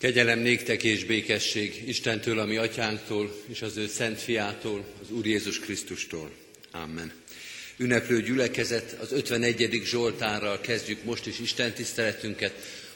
[0.00, 5.58] Kegyelem néktek és békesség Istentől, ami atyánktól, és az ő szent fiától, az Úr Jézus
[5.58, 6.30] Krisztustól.
[6.70, 7.12] Amen.
[7.76, 9.80] Ünneplő gyülekezet, az 51.
[9.84, 12.52] Zsoltárral kezdjük most is Isten tiszteletünket,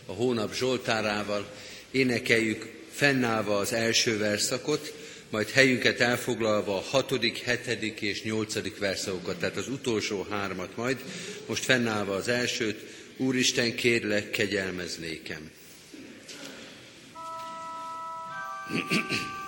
[0.06, 1.54] a hónap Zsoltárával.
[1.90, 4.94] Énekeljük fennállva az első verszakot,
[5.30, 10.98] majd helyünket elfoglalva a hatodik, hetedik és nyolcadik verszakokat, tehát az utolsó hármat majd,
[11.46, 12.80] most fennállva az elsőt,
[13.16, 15.50] Úristen, kérlek, kegyelmez nékem.
[18.70, 19.30] Mm.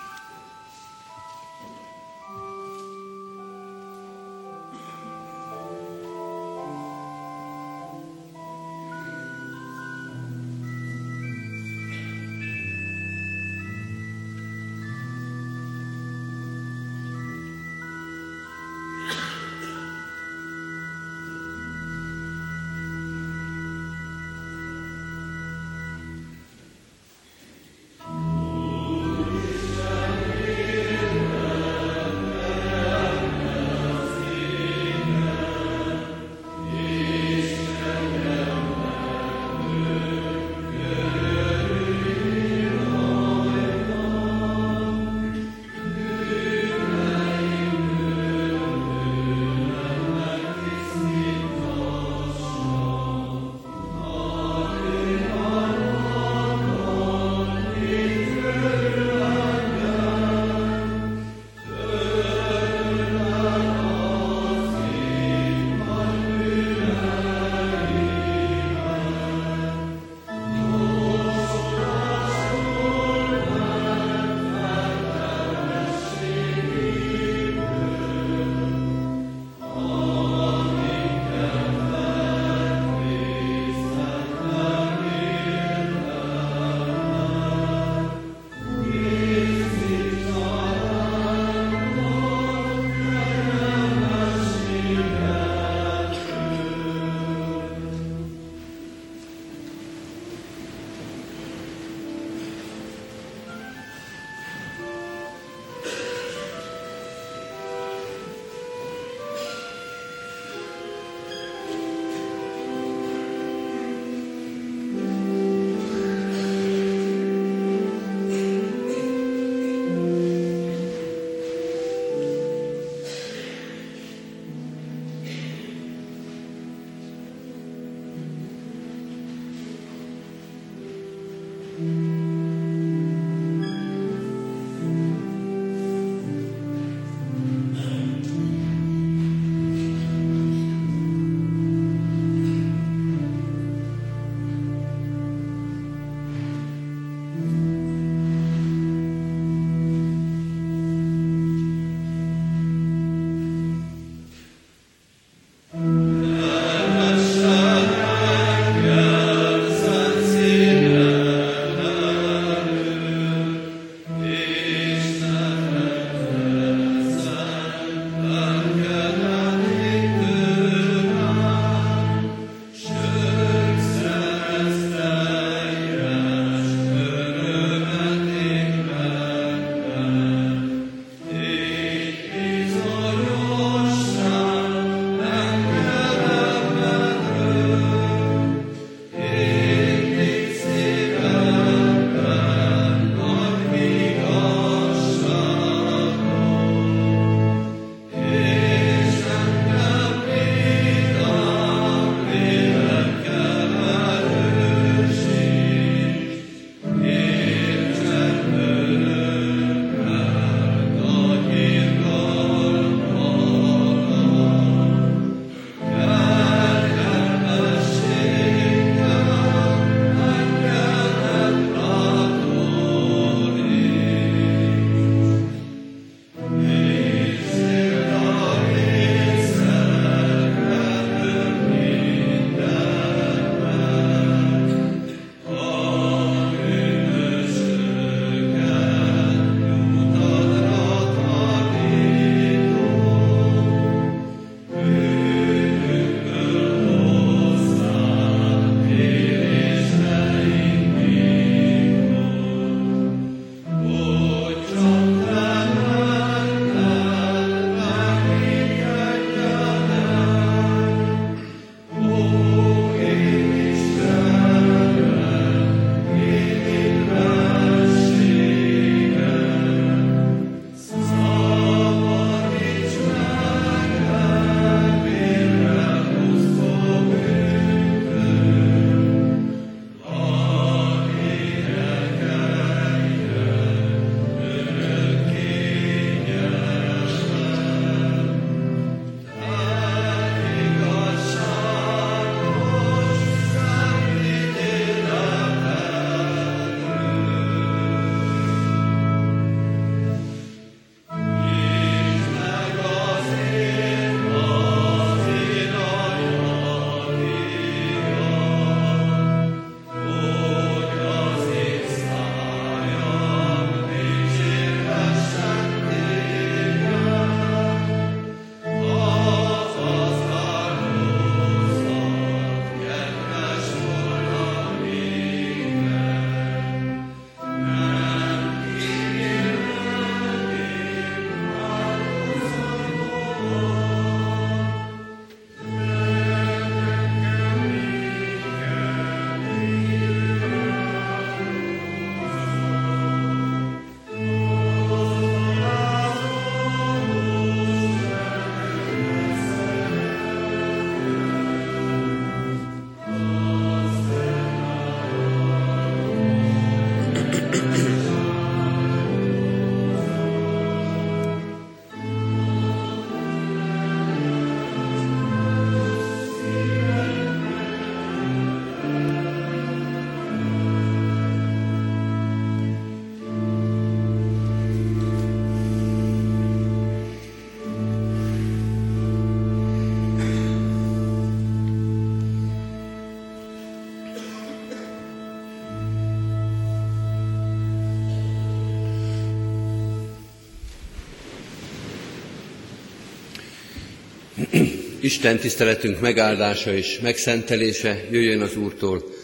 [395.00, 399.14] Isten tiszteletünk megáldása és megszentelése jöjjön az Úrtól,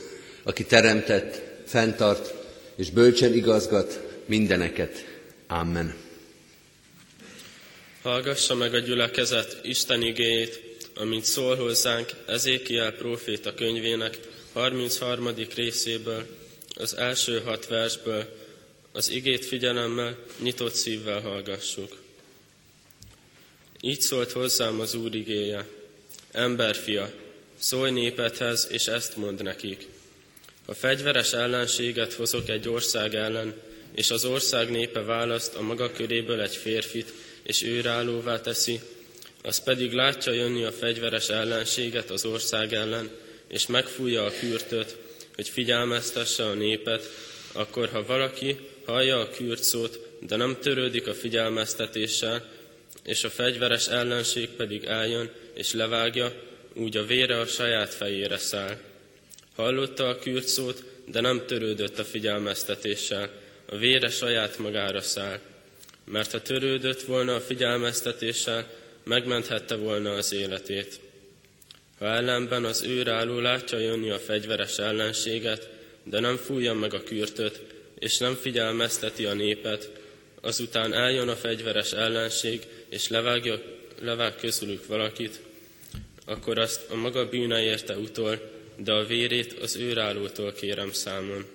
[0.43, 2.35] aki teremtett, fenntart
[2.76, 5.05] és bölcsen igazgat mindeneket.
[5.47, 5.94] Amen.
[8.03, 10.61] Hallgassa meg a gyülekezet Isten igéjét,
[10.94, 14.19] amint szól hozzánk Ezékiel próféta könyvének
[14.53, 15.29] 33.
[15.55, 16.26] részéből,
[16.75, 18.25] az első hat versből,
[18.93, 22.01] az igét figyelemmel, nyitott szívvel hallgassuk.
[23.84, 25.67] Így szólt hozzám az Úr igéje.
[26.32, 27.11] Emberfia,
[27.58, 29.87] szólj népedhez, és ezt mond nekik.
[30.67, 33.55] Ha fegyveres ellenséget hozok egy ország ellen,
[33.94, 37.12] és az ország népe választ a maga köréből egy férfit,
[37.43, 38.81] és őrállóvá teszi,
[39.43, 43.11] az pedig látja jönni a fegyveres ellenséget az ország ellen,
[43.49, 44.96] és megfújja a kürtöt,
[45.34, 47.08] hogy figyelmeztesse a népet,
[47.52, 52.61] akkor ha valaki hallja a kürt szót, de nem törődik a figyelmeztetéssel,
[53.04, 56.32] és a fegyveres ellenség pedig eljön és levágja,
[56.75, 58.78] úgy a vére a saját fejére száll.
[59.54, 63.31] Hallotta a kürt szót, de nem törődött a figyelmeztetéssel,
[63.66, 65.38] a vére saját magára száll.
[66.04, 68.70] Mert ha törődött volna a figyelmeztetéssel,
[69.05, 71.00] megmenthette volna az életét.
[71.98, 75.69] Ha ellenben az őrálló látja jönni a fegyveres ellenséget,
[76.05, 77.60] de nem fújja meg a kürtöt,
[77.98, 79.91] és nem figyelmezteti a népet,
[80.44, 83.63] azután eljön a fegyveres ellenség, és levágja,
[84.01, 85.41] levág közülük valakit,
[86.25, 91.46] akkor azt a maga bűne érte utol, de a vérét az őrállótól kérem számon.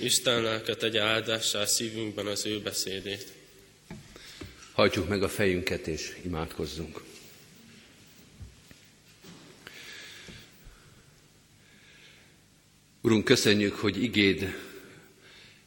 [0.00, 3.32] Isten lelke tegye áldássá szívünkben az ő beszédét.
[4.72, 7.00] Hajtsuk meg a fejünket és imádkozzunk.
[13.00, 14.67] Urunk, köszönjük, hogy igéd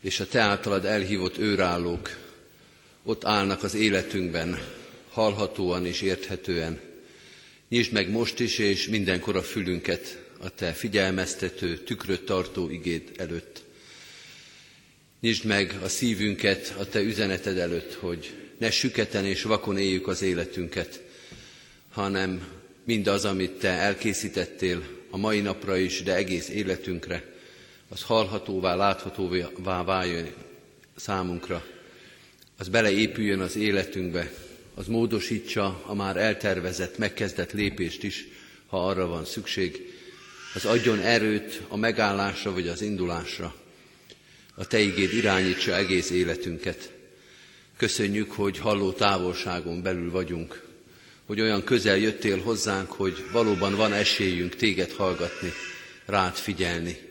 [0.01, 2.17] és a Te általad elhívott őrállók
[3.03, 4.60] ott állnak az életünkben,
[5.10, 6.79] hallhatóan és érthetően.
[7.70, 13.62] Nyisd meg most is, és mindenkor a fülünket a Te figyelmeztető, tükröt tartó igéd előtt.
[15.20, 20.22] Nyisd meg a szívünket a Te üzeneted előtt, hogy ne süketen és vakon éljük az
[20.22, 21.01] életünket,
[21.89, 22.48] hanem
[22.86, 27.31] mindaz, amit Te elkészítettél a mai napra is, de egész életünkre,
[27.93, 30.27] az hallhatóvá, láthatóvá váljon
[30.95, 31.65] számunkra,
[32.57, 34.31] az beleépüljön az életünkbe,
[34.74, 38.27] az módosítsa a már eltervezett, megkezdett lépést is,
[38.67, 39.93] ha arra van szükség,
[40.53, 43.55] az adjon erőt a megállásra vagy az indulásra.
[44.55, 46.91] A Te igéd irányítsa egész életünket.
[47.77, 50.63] Köszönjük, hogy halló távolságon belül vagyunk,
[51.25, 55.51] hogy olyan közel jöttél hozzánk, hogy valóban van esélyünk téged hallgatni,
[56.05, 57.11] rád figyelni,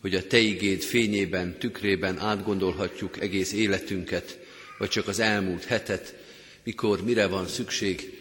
[0.00, 4.38] hogy a Te igéd fényében, tükrében átgondolhatjuk egész életünket,
[4.78, 6.14] vagy csak az elmúlt hetet,
[6.62, 8.18] mikor mire van szükség,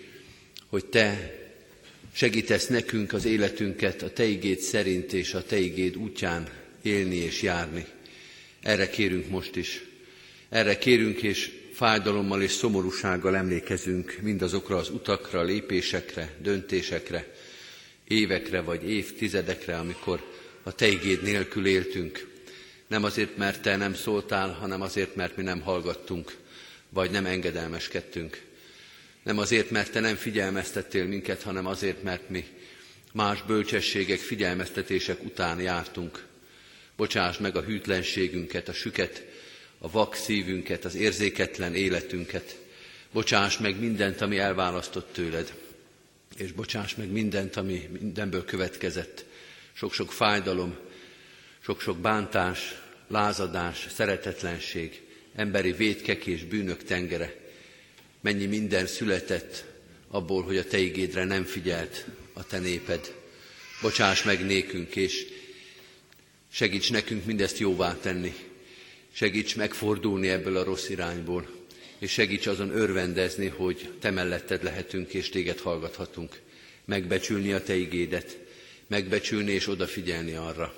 [0.68, 1.36] hogy Te
[2.14, 6.48] segítesz nekünk az életünket a Te igéd szerint és a Te igéd útján
[6.82, 7.86] élni és járni.
[8.62, 9.84] Erre kérünk most is.
[10.50, 17.34] Erre kérünk, és fájdalommal és szomorúsággal emlékezünk mindazokra az utakra, lépésekre, döntésekre,
[18.08, 20.37] évekre vagy évtizedekre, amikor
[20.68, 22.28] a Te igéd nélkül éltünk.
[22.88, 26.36] Nem azért, mert Te nem szóltál, hanem azért, mert mi nem hallgattunk,
[26.90, 28.42] vagy nem engedelmeskedtünk.
[29.24, 32.46] Nem azért, mert Te nem figyelmeztettél minket, hanem azért, mert mi
[33.14, 36.26] más bölcsességek, figyelmeztetések után jártunk.
[36.96, 39.26] Bocsáss meg a hűtlenségünket, a süket,
[39.78, 42.58] a vak szívünket, az érzéketlen életünket.
[43.12, 45.54] Bocsáss meg mindent, ami elválasztott tőled,
[46.38, 49.26] és bocsáss meg mindent, ami mindenből következett.
[49.78, 50.78] Sok-sok fájdalom,
[51.60, 52.76] sok-sok bántás,
[53.08, 55.02] lázadás, szeretetlenség,
[55.36, 57.36] emberi védkek és bűnök tengere.
[58.22, 59.66] Mennyi minden született
[60.08, 63.14] abból, hogy a Te igédre nem figyelt a Te néped.
[63.82, 65.26] Bocsáss meg nékünk, és
[66.52, 68.36] segíts nekünk mindezt jóvá tenni.
[69.12, 71.50] Segíts megfordulni ebből a rossz irányból,
[72.00, 76.40] és segíts azon örvendezni, hogy Te melletted lehetünk, és Téged hallgathatunk.
[76.86, 78.46] Megbecsülni a Te igédet,
[78.88, 80.74] megbecsülni és odafigyelni arra.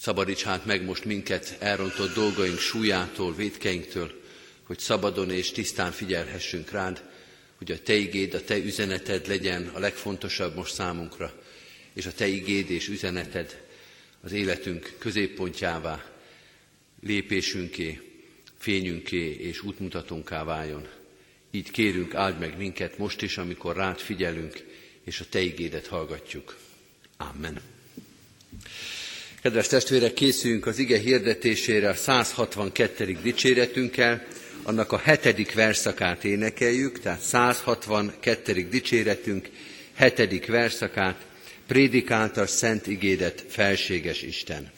[0.00, 4.20] Szabadíts hát meg most minket elrontott dolgaink súlyától, védkeinktől,
[4.62, 7.02] hogy szabadon és tisztán figyelhessünk rád,
[7.56, 11.42] hogy a Te igéd, a Te üzeneted legyen a legfontosabb most számunkra,
[11.92, 13.66] és a Te igéd és üzeneted
[14.20, 16.04] az életünk középpontjává,
[17.00, 18.00] lépésünké,
[18.58, 20.88] fényünké és útmutatónká váljon.
[21.50, 24.64] Így kérünk, áld meg minket most is, amikor rád figyelünk,
[25.08, 26.56] és a Te igédet hallgatjuk.
[27.16, 27.60] Amen.
[29.42, 33.18] Kedves testvérek, készüljünk az ige hirdetésére a 162.
[33.22, 34.26] dicséretünkkel,
[34.62, 38.68] annak a hetedik verszakát énekeljük, tehát 162.
[38.68, 39.48] dicséretünk
[39.94, 41.26] hetedik verszakát,
[41.66, 44.70] prédikálta szent igédet felséges Isten.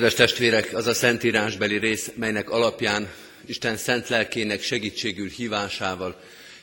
[0.00, 3.12] Kedves testvérek, az a szentírásbeli rész, melynek alapján
[3.46, 6.20] Isten szent lelkének segítségül hívásával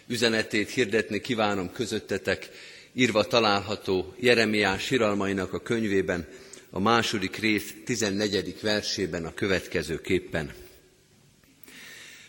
[0.08, 2.50] üzenetét hirdetni kívánom közöttetek,
[2.94, 6.28] írva található Jeremiás siralmainak a könyvében,
[6.70, 8.56] a második rész 14.
[8.62, 10.52] versében a következőképpen.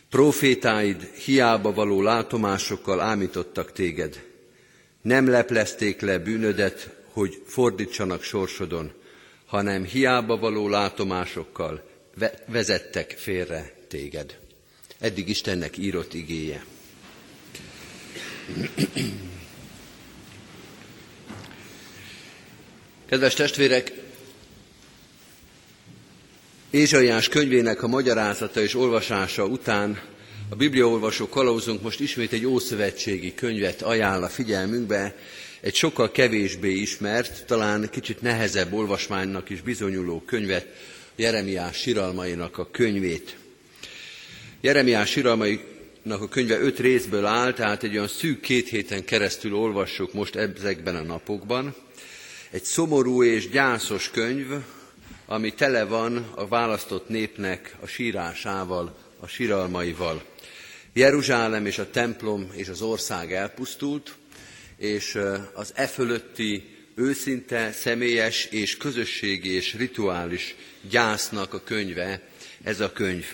[0.09, 4.23] Profétáid hiába való látomásokkal ámítottak téged.
[5.01, 8.97] Nem leplezték le bűnödet, hogy fordítsanak sorsodon,
[9.49, 11.83] hanem hiába való látomásokkal
[12.45, 14.37] vezettek félre téged.
[14.99, 16.65] Eddig Istennek írott igéje.
[23.05, 23.93] Kedves testvérek,
[26.69, 30.01] Ézsaiás könyvének a magyarázata és olvasása után
[30.49, 35.15] a bibliaolvasó kalauzunk most ismét egy ószövetségi könyvet ajánl a figyelmünkbe,
[35.61, 40.67] egy sokkal kevésbé ismert, talán kicsit nehezebb olvasmánynak is bizonyuló könyvet,
[41.15, 43.37] Jeremiás siralmainak a könyvét.
[44.61, 50.13] Jeremiás siralmainak a könyve öt részből áll, tehát egy olyan szűk két héten keresztül olvassuk
[50.13, 51.75] most ezekben a napokban.
[52.49, 54.47] Egy szomorú és gyászos könyv,
[55.25, 60.23] ami tele van a választott népnek a sírásával, a siralmaival.
[60.93, 64.15] Jeruzsálem és a templom és az ország elpusztult,
[64.79, 65.17] és
[65.53, 70.55] az e fölötti őszinte, személyes és közösségi és rituális
[70.89, 72.21] gyásznak a könyve,
[72.63, 73.25] ez a könyv.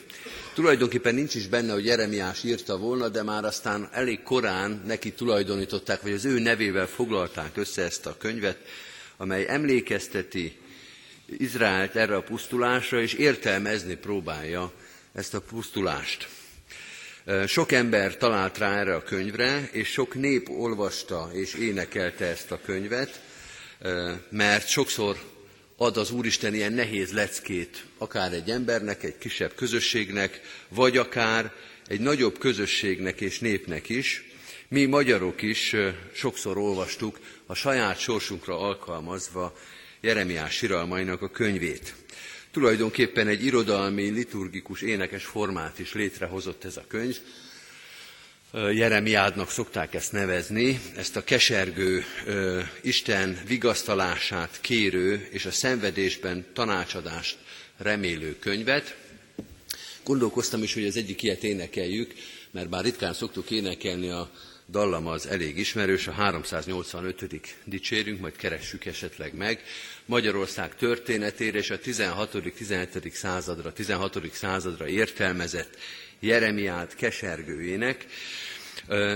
[0.54, 6.02] Tulajdonképpen nincs is benne, hogy Jeremiás írta volna, de már aztán elég korán neki tulajdonították,
[6.02, 8.58] vagy az ő nevével foglalták össze ezt a könyvet,
[9.18, 10.58] amely emlékezteti
[11.38, 14.72] Izraelt erre a pusztulásra, és értelmezni próbálja
[15.14, 16.28] ezt a pusztulást.
[17.48, 22.60] Sok ember talált rá erre a könyvre, és sok nép olvasta és énekelte ezt a
[22.66, 23.22] könyvet,
[24.30, 25.18] mert sokszor
[25.78, 31.54] ad az Úristen ilyen nehéz leckét, akár egy embernek, egy kisebb közösségnek, vagy akár
[31.88, 34.24] egy nagyobb közösségnek és népnek is.
[34.68, 35.76] Mi magyarok is
[36.14, 39.58] sokszor olvastuk a saját sorsunkra alkalmazva
[40.02, 41.96] Jeremiás siralmainak a könyvét.
[42.56, 47.18] Tulajdonképpen egy irodalmi, liturgikus, énekes formát is létrehozott ez a könyv.
[48.54, 52.04] Jeremiádnak szokták ezt nevezni, ezt a kesergő
[52.82, 57.38] Isten vigasztalását kérő és a szenvedésben tanácsadást
[57.78, 58.96] remélő könyvet.
[60.04, 62.14] Gondolkoztam is, hogy az egyik ilyet énekeljük,
[62.52, 64.32] mert bár ritkán szoktuk énekelni a
[64.68, 67.56] dallam az elég ismerős, a 385.
[67.64, 69.64] dicsérünk, majd keressük esetleg meg.
[70.06, 73.12] Magyarország történetére és a 16.-17.
[73.12, 74.34] századra, 16.
[74.34, 75.78] századra értelmezett
[76.20, 78.06] Jeremiát kesergőjének,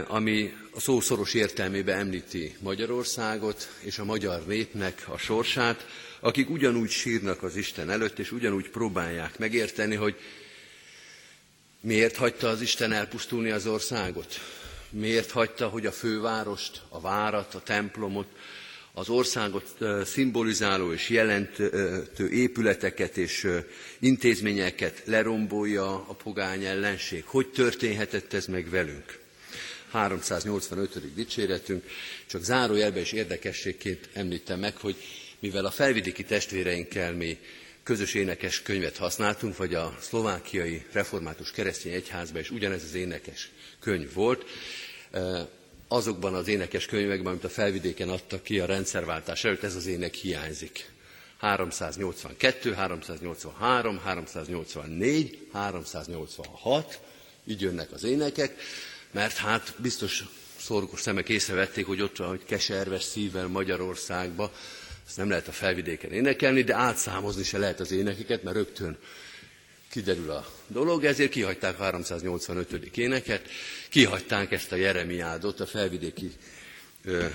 [0.08, 5.88] ami a szó szoros értelmébe említi Magyarországot és a magyar népnek a sorsát,
[6.20, 10.16] akik ugyanúgy sírnak az Isten előtt, és ugyanúgy próbálják megérteni, hogy
[11.82, 14.40] miért hagyta az Isten elpusztulni az országot,
[14.90, 18.28] miért hagyta, hogy a fővárost, a várat, a templomot,
[18.94, 23.48] az országot szimbolizáló és jelentő épületeket és
[24.00, 27.24] intézményeket lerombolja a pogány ellenség.
[27.26, 29.20] Hogy történhetett ez meg velünk?
[29.92, 31.14] 385.
[31.14, 31.84] dicséretünk,
[32.26, 34.96] csak zárójelbe és érdekességként említem meg, hogy
[35.40, 37.38] mivel a felvidéki testvéreinkkel mi
[37.84, 44.14] közös énekes könyvet használtunk, vagy a szlovákiai református keresztény egyházban is ugyanez az énekes könyv
[44.14, 44.46] volt.
[45.88, 50.14] Azokban az énekes könyvekben, amit a felvidéken adtak ki a rendszerváltás előtt, ez az ének
[50.14, 50.90] hiányzik.
[51.38, 57.00] 382, 383, 384, 386,
[57.46, 58.62] így jönnek az énekek,
[59.12, 60.24] mert hát biztos
[60.60, 64.52] szorgos szemek észrevették, hogy ott van, hogy keserves szívvel Magyarországba,
[65.08, 68.98] ezt nem lehet a felvidéken énekelni, de átszámozni se lehet az énekeket, mert rögtön
[69.90, 72.98] kiderül a dolog, ezért kihagyták a 385.
[72.98, 73.50] éneket,
[73.90, 76.32] kihagyták ezt a Jeremiádot a felvidéki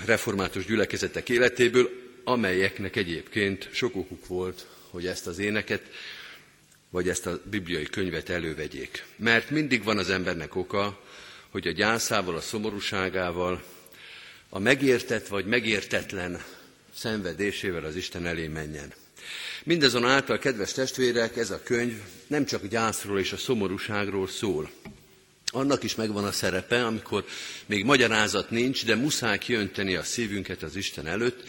[0.05, 1.89] református gyülekezetek életéből,
[2.23, 5.81] amelyeknek egyébként sok okuk volt, hogy ezt az éneket,
[6.89, 9.05] vagy ezt a bibliai könyvet elővegyék.
[9.15, 11.03] Mert mindig van az embernek oka,
[11.49, 13.63] hogy a gyászával, a szomorúságával,
[14.49, 16.43] a megértett vagy megértetlen
[16.95, 18.93] szenvedésével az Isten elé menjen.
[19.63, 21.93] Mindazonáltal, kedves testvérek, ez a könyv
[22.27, 24.69] nem csak gyászról és a szomorúságról szól.
[25.45, 27.25] Annak is megvan a szerepe, amikor
[27.65, 31.43] még magyarázat nincs, de muszáj kiönteni a szívünket az Isten előtt.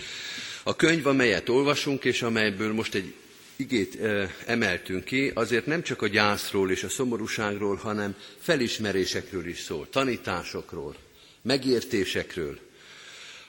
[0.62, 3.14] A könyv, amelyet olvasunk, és amelyből most egy
[3.56, 3.98] igét
[4.46, 10.96] emeltünk ki, azért nem csak a gyászról és a szomorúságról, hanem felismerésekről is szól, tanításokról,
[11.42, 12.58] megértésekről,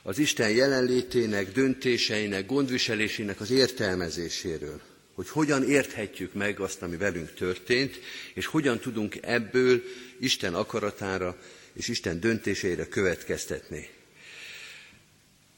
[0.08, 4.82] az Isten jelenlétének, döntéseinek, gondviselésének az értelmezéséről,
[5.14, 8.00] hogy hogyan érthetjük meg azt, ami velünk történt,
[8.34, 9.82] és hogyan tudunk ebből
[10.20, 11.38] Isten akaratára
[11.74, 13.90] és Isten döntéseire következtetni.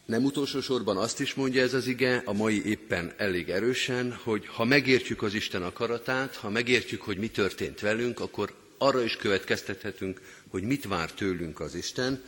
[0.05, 4.47] Nem utolsó sorban azt is mondja ez az ige, a mai éppen elég erősen, hogy
[4.47, 10.21] ha megértjük az Isten akaratát, ha megértjük, hogy mi történt velünk, akkor arra is következtethetünk,
[10.47, 12.23] hogy mit vár tőlünk az Isten,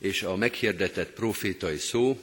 [0.00, 2.20] és a meghirdetett profétai szó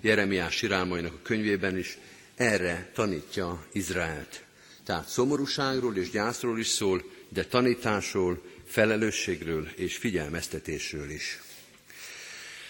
[0.00, 1.98] Jeremiás sirálmainak a könyvében is
[2.34, 4.42] erre tanítja Izraelt.
[4.84, 11.40] Tehát szomorúságról és gyászról is szól, de tanításról, felelősségről és figyelmeztetésről is.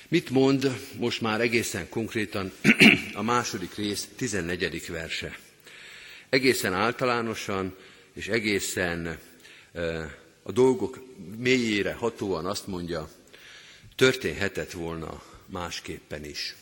[0.09, 2.53] Mit mond most már egészen konkrétan
[3.15, 4.87] a második rész 14.
[4.89, 5.39] verse?
[6.29, 7.77] Egészen általánosan
[8.13, 9.19] és egészen
[10.43, 10.99] a dolgok
[11.37, 13.11] mélyére hatóan azt mondja,
[13.99, 16.55] történhetett volna másképpen is.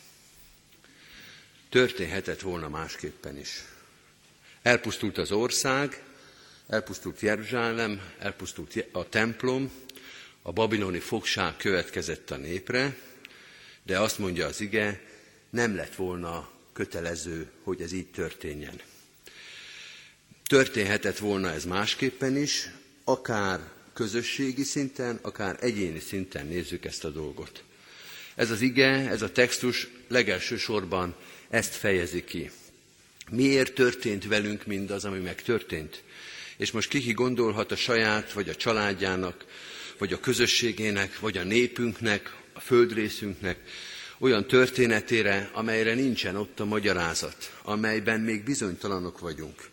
[1.69, 3.65] Történhetett volna másképpen is.
[4.63, 6.03] Elpusztult az ország,
[6.69, 9.71] elpusztult Jeruzsálem, elpusztult a templom,
[10.43, 12.97] a babiloni fogság következett a népre,
[13.83, 15.01] de azt mondja az ige,
[15.51, 18.81] nem lett volna kötelező, hogy ez így történjen.
[20.47, 22.71] Történhetett volna ez másképpen is,
[23.05, 27.63] akár közösségi szinten, akár egyéni szinten nézzük ezt a dolgot.
[28.35, 31.15] Ez az ige, ez a textus legelső sorban
[31.49, 32.51] ezt fejezi ki.
[33.31, 36.03] Miért történt velünk mindaz, ami megtörtént?
[36.57, 39.45] És most kiki gondolhat a saját, vagy a családjának,
[39.99, 43.59] vagy a közösségének, vagy a népünknek, a földrészünknek
[44.19, 49.69] olyan történetére, amelyre nincsen ott a magyarázat, amelyben még bizonytalanok vagyunk.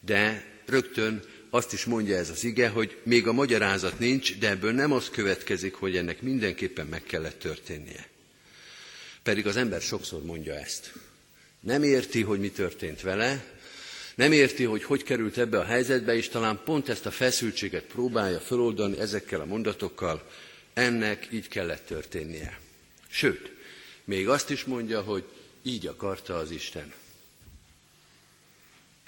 [0.00, 1.22] De rögtön
[1.54, 5.10] azt is mondja ez az ige, hogy még a magyarázat nincs, de ebből nem az
[5.10, 8.08] következik, hogy ennek mindenképpen meg kellett történnie.
[9.22, 10.92] Pedig az ember sokszor mondja ezt.
[11.60, 13.44] Nem érti, hogy mi történt vele,
[14.14, 18.40] nem érti, hogy hogy került ebbe a helyzetbe, és talán pont ezt a feszültséget próbálja
[18.40, 20.30] feloldani ezekkel a mondatokkal,
[20.72, 22.58] ennek így kellett történnie.
[23.08, 23.50] Sőt,
[24.04, 25.24] még azt is mondja, hogy
[25.62, 26.92] így akarta az Isten.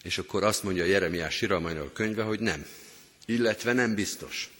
[0.04, 2.66] És akkor azt mondja Jeremiás Siramajnak a könyve, hogy nem.
[3.26, 4.50] Illetve nem biztos.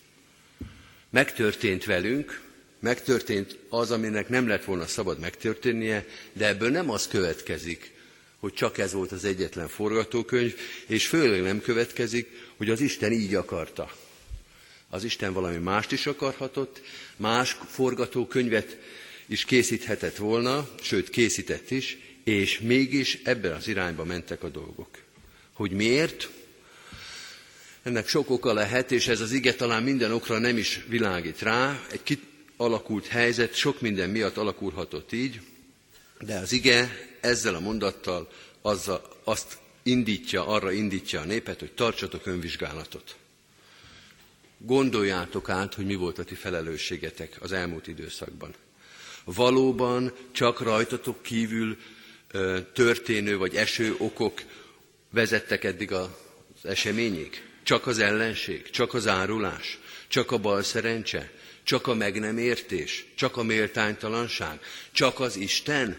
[1.10, 2.40] Megtörtént velünk,
[2.78, 7.92] megtörtént az, aminek nem lett volna szabad megtörténnie, de ebből nem az következik,
[8.38, 13.34] hogy csak ez volt az egyetlen forgatókönyv, és főleg nem következik, hogy az Isten így
[13.34, 13.96] akarta.
[14.88, 16.80] Az Isten valami mást is akarhatott,
[17.16, 18.76] más forgatókönyvet
[19.26, 25.03] is készíthetett volna, sőt készített is, és mégis ebben az irányba mentek a dolgok.
[25.54, 26.28] Hogy miért?
[27.82, 31.80] Ennek sok oka lehet, és ez az ige talán minden okra nem is világít rá.
[31.90, 32.02] Egy
[32.56, 35.40] kialakult helyzet sok minden miatt alakulhatott így,
[36.20, 38.28] de az ige ezzel a mondattal
[38.62, 43.16] azzal, azt indítja, arra indítja a népet, hogy tartsatok önvizsgálatot.
[44.58, 48.54] Gondoljátok át, hogy mi volt a ti felelősségetek az elmúlt időszakban.
[49.24, 51.76] Valóban csak rajtatok kívül
[52.72, 54.42] történő vagy eső okok
[55.14, 56.08] vezettek eddig az
[56.62, 57.42] eseményig?
[57.62, 61.30] Csak az ellenség, csak az árulás, csak a bal szerencse,
[61.62, 64.60] csak a meg nem értés, csak a méltánytalanság,
[64.92, 65.96] csak az Isten,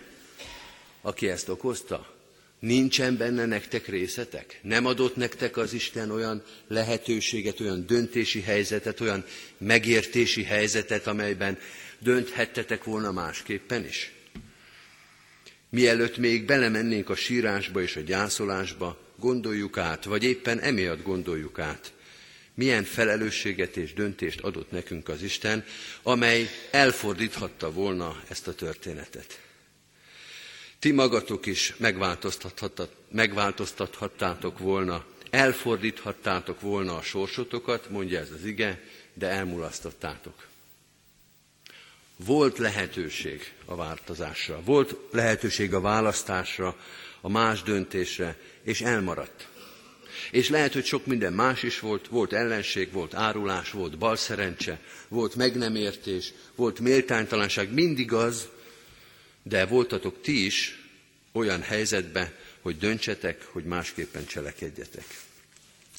[1.02, 2.14] aki ezt okozta?
[2.60, 4.60] Nincsen benne nektek részetek?
[4.62, 9.26] Nem adott nektek az Isten olyan lehetőséget, olyan döntési helyzetet, olyan
[9.58, 11.60] megértési helyzetet, amelyben
[12.00, 14.12] dönthettetek volna másképpen is?
[15.70, 21.94] Mielőtt még belemennénk a sírásba és a gyászolásba, gondoljuk át, vagy éppen emiatt gondoljuk át,
[22.54, 25.66] milyen felelősséget és döntést adott nekünk az Isten,
[26.04, 29.40] amely elfordíthatta volna ezt a történetet.
[30.80, 31.74] Ti magatok is
[33.10, 38.82] megváltoztathattátok volna, elfordíthattátok volna a sorsotokat, mondja ez az ige,
[39.14, 40.48] de elmulasztottátok.
[42.16, 46.78] Volt lehetőség a változásra, volt lehetőség a választásra,
[47.22, 49.48] a más döntésre, és elmaradt.
[50.32, 55.36] És lehet, hogy sok minden más is volt, volt ellenség, volt árulás, volt balszerencse, volt
[55.36, 58.48] meg nem értés, volt méltánytalanság, mindig az,
[59.44, 60.84] de voltatok ti is
[61.32, 65.06] olyan helyzetbe, hogy döntsetek, hogy másképpen cselekedjetek.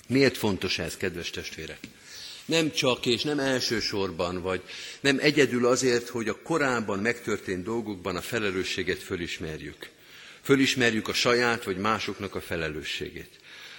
[0.09, 1.79] Miért fontos ez, kedves testvérek?
[2.44, 4.62] Nem csak és nem elsősorban, vagy
[5.00, 9.90] nem egyedül azért, hogy a korábban megtörtént dolgokban a felelősséget fölismerjük.
[10.47, 13.31] Fölismerjük a saját vagy másoknak a felelősségét.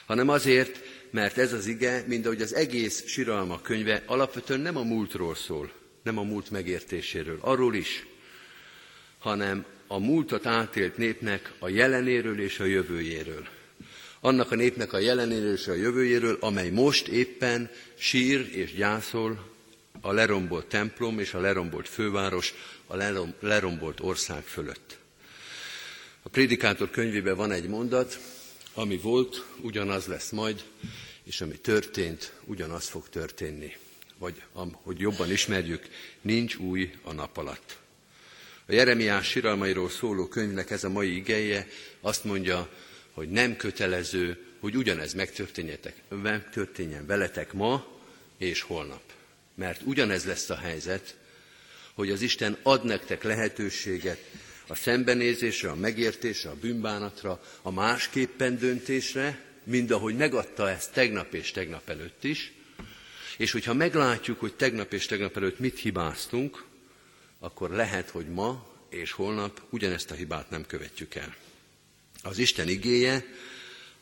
[0.05, 4.83] Hanem azért, mert ez az ige, mint ahogy az egész siralma könyve alapvetően nem a
[4.83, 5.71] múltról szól,
[6.03, 8.05] nem a múlt megértéséről, arról is,
[9.17, 13.47] hanem a múltat átélt népnek a jelenéről és a jövőjéről.
[14.19, 19.51] Annak a népnek a jelenéről és a jövőjéről, amely most éppen sír és gyászol
[20.01, 22.53] a lerombolt templom és a lerombolt főváros,
[22.87, 22.95] a
[23.39, 24.96] lerombolt ország fölött.
[26.27, 28.19] A prédikátor könyvében van egy mondat,
[28.73, 30.63] ami volt, ugyanaz lesz majd,
[31.23, 33.75] és ami történt, ugyanaz fog történni.
[34.17, 35.87] Vagy, hogy jobban ismerjük,
[36.21, 37.77] nincs új a nap alatt.
[38.65, 41.67] A Jeremiás siralmairól szóló könyvnek ez a mai igeje
[42.01, 42.69] azt mondja,
[43.11, 45.13] hogy nem kötelező, hogy ugyanez
[46.09, 47.87] megtörténjen veletek ma
[48.37, 49.03] és holnap.
[49.55, 51.17] Mert ugyanez lesz a helyzet,
[51.93, 54.19] hogy az Isten ad nektek lehetőséget
[54.67, 61.51] a szembenézésre, a megértésre, a bűnbánatra, a másképpen döntésre, mind ahogy megadta ezt tegnap és
[61.51, 62.51] tegnap előtt is,
[63.37, 66.65] és hogyha meglátjuk, hogy tegnap és tegnap előtt mit hibáztunk,
[67.39, 71.35] akkor lehet, hogy ma és holnap ugyanezt a hibát nem követjük el.
[72.23, 73.25] Az Isten igéje,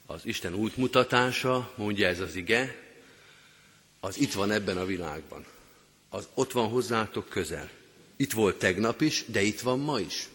[0.06, 2.75] az Isten útmutatása, mondja ez az ige,
[3.99, 5.45] az itt van ebben a világban.
[6.10, 7.69] Az ott van hozzátok közel.
[8.15, 10.28] Itt volt tegnap is, de itt van ma is.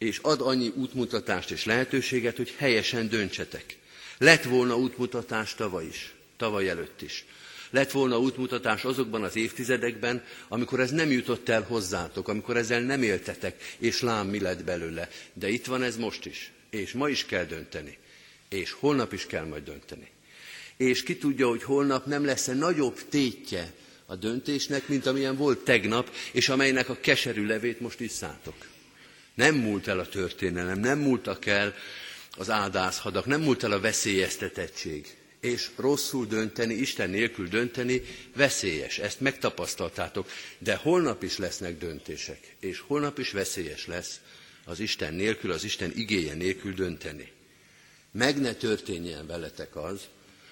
[0.00, 3.76] És ad annyi útmutatást és lehetőséget, hogy helyesen döntsetek.
[4.18, 7.24] Lett volna útmutatás tavaly is, tavaly előtt is
[7.70, 13.02] lett volna útmutatás azokban az évtizedekben, amikor ez nem jutott el hozzátok, amikor ezzel nem
[13.02, 15.08] éltetek, és lám mi lett belőle.
[15.32, 17.98] De itt van ez most is, és ma is kell dönteni,
[18.48, 20.08] és holnap is kell majd dönteni.
[20.76, 23.72] És ki tudja, hogy holnap nem lesz-e nagyobb tétje
[24.06, 28.54] a döntésnek, mint amilyen volt tegnap, és amelynek a keserű levét most iszátok.
[29.34, 31.74] Nem múlt el a történelem, nem múltak el
[32.36, 38.02] az áldáshadak, nem múlt el a veszélyeztetettség és rosszul dönteni, Isten nélkül dönteni
[38.36, 38.98] veszélyes.
[38.98, 40.30] Ezt megtapasztaltátok.
[40.58, 44.20] De holnap is lesznek döntések, és holnap is veszélyes lesz
[44.64, 47.32] az Isten nélkül, az Isten igéje nélkül dönteni.
[48.12, 50.00] Meg ne történjen veletek az,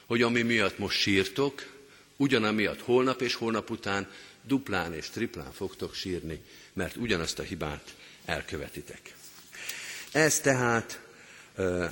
[0.06, 1.76] hogy ami miatt most sírtok,
[2.16, 4.10] ugyanamiatt holnap és holnap után
[4.42, 6.40] duplán és triplán fogtok sírni,
[6.72, 7.94] mert ugyanazt a hibát
[8.28, 9.14] elkövetitek.
[10.12, 11.00] Ez tehát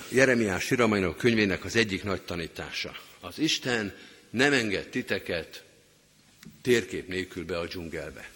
[0.08, 2.96] Jeremiás Siramainak könyvének az egyik nagy tanítása.
[3.20, 3.94] Az Isten
[4.30, 5.64] nem enged titeket
[6.62, 8.28] térkép nélkül be a dzsungelbe.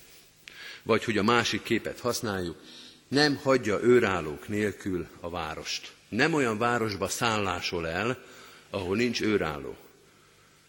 [0.82, 2.62] Vagy hogy a másik képet használjuk,
[3.08, 5.92] nem hagyja őrállók nélkül a várost.
[6.08, 8.24] Nem olyan városba szállásol el,
[8.70, 9.76] ahol nincs őrálló.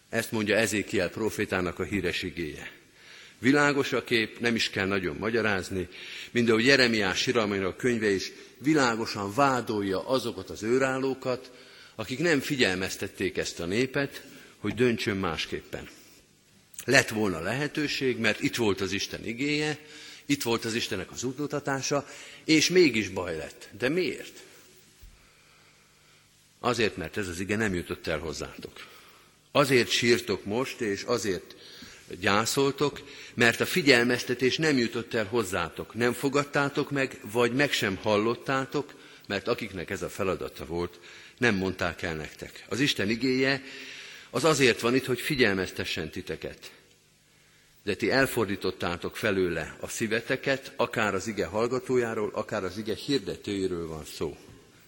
[0.08, 2.81] Ezt mondja Ezékiel profétának a híres igéje.
[3.42, 5.88] Világos a kép, nem is kell nagyon magyarázni,
[6.30, 11.50] mind ahogy Jeremiás siralmainak könyve is világosan vádolja azokat az őrállókat,
[11.94, 14.24] akik nem figyelmeztették ezt a népet,
[14.58, 15.88] hogy döntsön másképpen.
[16.84, 19.78] Lett volna lehetőség, mert itt volt az Isten igéje,
[20.26, 22.08] itt volt az Istenek az útmutatása,
[22.44, 23.68] és mégis baj lett.
[23.78, 24.42] De miért?
[26.60, 28.86] Azért, mert ez az ige nem jutott el hozzátok.
[29.52, 31.54] Azért sírtok most, és azért
[32.20, 33.00] gyászoltok,
[33.34, 35.94] mert a figyelmeztetés nem jutott el hozzátok.
[35.94, 38.94] Nem fogadtátok meg, vagy meg sem hallottátok,
[39.26, 41.00] mert akiknek ez a feladata volt,
[41.38, 42.64] nem mondták el nektek.
[42.68, 43.62] Az Isten igéje
[44.30, 46.70] az azért van itt, hogy figyelmeztessen titeket.
[47.82, 54.04] De ti elfordítottátok felőle a szíveteket, akár az ige hallgatójáról, akár az ige hirdetőjéről van
[54.04, 54.36] szó.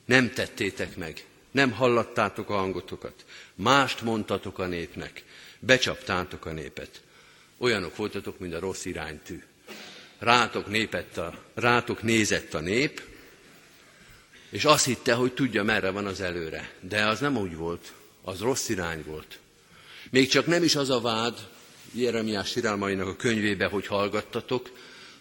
[0.04, 5.24] Nem tettétek meg, nem hallattátok a hangotokat, mást mondtatok a népnek,
[5.58, 7.02] becsaptátok a népet.
[7.64, 9.42] Olyanok voltatok, mint a rossz iránytű.
[10.18, 13.02] Rátok, népett a, rátok nézett a nép,
[14.50, 16.70] és azt hitte, hogy tudja, merre van az előre.
[16.80, 19.38] De az nem úgy volt, az rossz irány volt.
[20.10, 21.48] Még csak nem is az a vád
[21.92, 24.70] Jeremiás sirálmainak a könyvébe, hogy hallgattatok,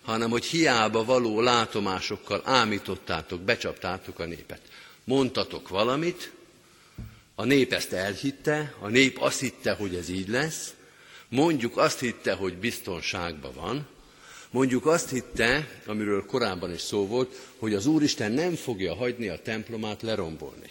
[0.01, 4.62] hanem hogy hiába való látomásokkal ámítottátok, becsaptátok a népet.
[5.03, 6.32] Mondtatok valamit,
[7.36, 10.73] a nép ezt elhitte, a nép azt hitte, hogy ez így lesz,
[11.33, 13.87] mondjuk azt hitte, hogy biztonságban van,
[14.51, 19.41] mondjuk azt hitte, amiről korábban is szó volt, hogy az Úristen nem fogja hagyni a
[19.41, 20.69] templomát lerombolni.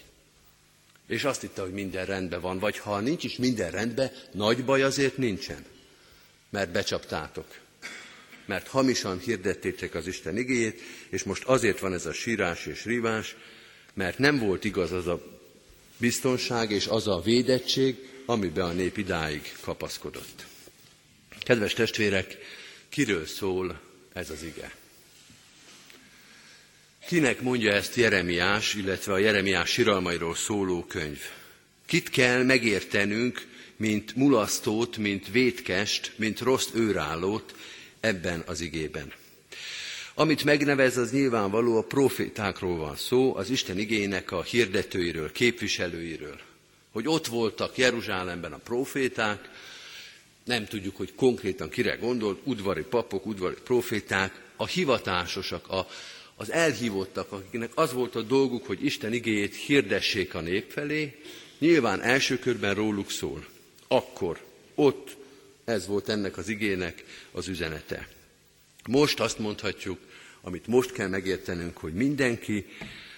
[1.07, 4.83] És azt hitte, hogy minden rendben van, vagy ha nincs is minden rendben, nagy baj
[4.83, 5.65] azért nincsen,
[6.51, 7.61] mert becsaptátok
[8.45, 13.37] mert hamisan hirdettétek az Isten igéjét, és most azért van ez a sírás és rívás,
[13.95, 15.23] mert nem volt igaz az a
[15.97, 17.97] biztonság és az a védettség,
[18.27, 20.47] amiben a nép idáig kapaszkodott.
[21.45, 22.39] Kedves testvérek,
[22.89, 23.81] kiről szól
[24.13, 24.75] ez az ige?
[27.07, 31.21] Kinek mondja ezt Jeremiás, illetve a Jeremiás siralmairól szóló könyv?
[31.87, 37.55] Kit kell megértenünk, mint mulasztót, mint vétkest, mint rossz őrállót
[38.01, 39.13] ebben az igében?
[40.15, 46.41] Amit megnevez, az nyilvánvaló a profétákról van szó, az Isten igének a hirdetőiről, képviselőiről.
[46.91, 49.49] Hogy ott voltak Jeruzsálemben a proféták,
[50.45, 55.87] nem tudjuk, hogy konkrétan kire gondolt, udvari papok, udvari proféták, a hivatásosak, a,
[56.37, 61.17] az elhívottak, akiknek az volt a dolguk, hogy Isten igéjét hirdessék a nép felé,
[61.59, 63.47] nyilván első körben róluk szól.
[63.89, 64.41] Akkor,
[64.75, 65.17] ott
[65.65, 68.09] ez volt ennek az igének az üzenete.
[68.89, 69.99] Most azt mondhatjuk,
[70.41, 72.67] amit most kell megértenünk, hogy mindenki,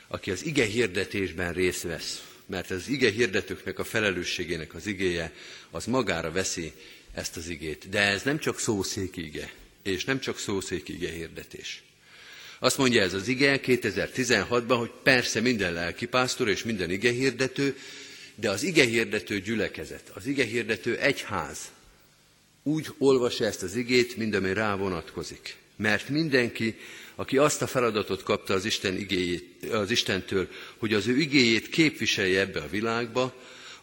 [0.09, 5.33] aki az ige hirdetésben részt vesz, mert az ige hirdetőknek a felelősségének az igéje,
[5.71, 6.73] az magára veszi
[7.15, 7.89] ezt az igét.
[7.89, 11.83] De ez nem csak szószék ige, és nem csak szószék ige hirdetés.
[12.59, 17.77] Azt mondja ez az ige 2016-ban, hogy persze minden lelkipásztor és minden ige hirdető,
[18.35, 21.59] de az ige hirdető gyülekezet, az ige hirdető egyház
[22.63, 25.57] úgy olvassa ezt az igét, mint ami rá vonatkozik.
[25.77, 26.77] Mert mindenki,
[27.15, 32.41] aki azt a feladatot kapta az, Isten igéjét, az Istentől, hogy az ő igéjét képviselje
[32.41, 33.35] ebbe a világba,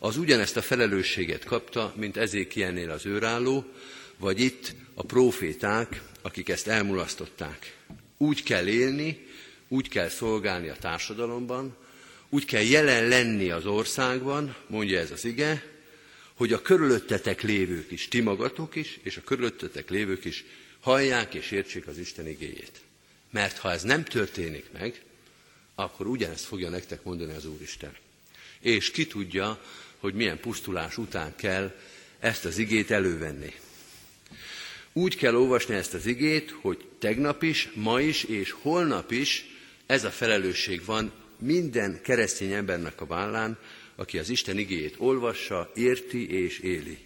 [0.03, 3.65] az ugyanezt a felelősséget kapta, mint Ezékielnél az őrálló,
[4.17, 7.77] vagy itt a proféták, akik ezt elmulasztották.
[8.17, 9.27] Úgy kell élni,
[9.67, 11.75] úgy kell szolgálni a társadalomban,
[12.29, 15.63] úgy kell jelen lenni az országban, mondja ez az ige,
[16.33, 20.45] hogy a körülöttetek lévők is, ti magatok is, és a körülöttetek lévők is
[20.79, 22.81] hallják és értsék az Isten igéjét.
[23.29, 25.01] Mert ha ez nem történik meg,
[25.75, 27.95] akkor ugyanezt fogja nektek mondani az Úristen.
[28.61, 29.61] És ki tudja,
[30.01, 31.75] hogy milyen pusztulás után kell
[32.19, 33.53] ezt az igét elővenni.
[34.93, 39.45] Úgy kell olvasni ezt az igét, hogy tegnap is, ma is és holnap is
[39.85, 43.57] ez a felelősség van minden keresztény embernek a vállán,
[43.95, 46.97] aki az Isten igéjét olvassa, érti és éli.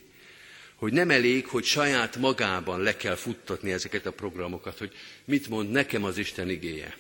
[0.75, 4.91] Hogy nem elég, hogy saját magában le kell futtatni ezeket a programokat, hogy
[5.25, 6.97] mit mond nekem az Isten igéje,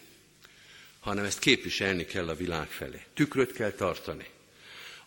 [0.99, 3.01] hanem ezt képviselni kell a világ felé.
[3.13, 4.25] Tükröt kell tartani.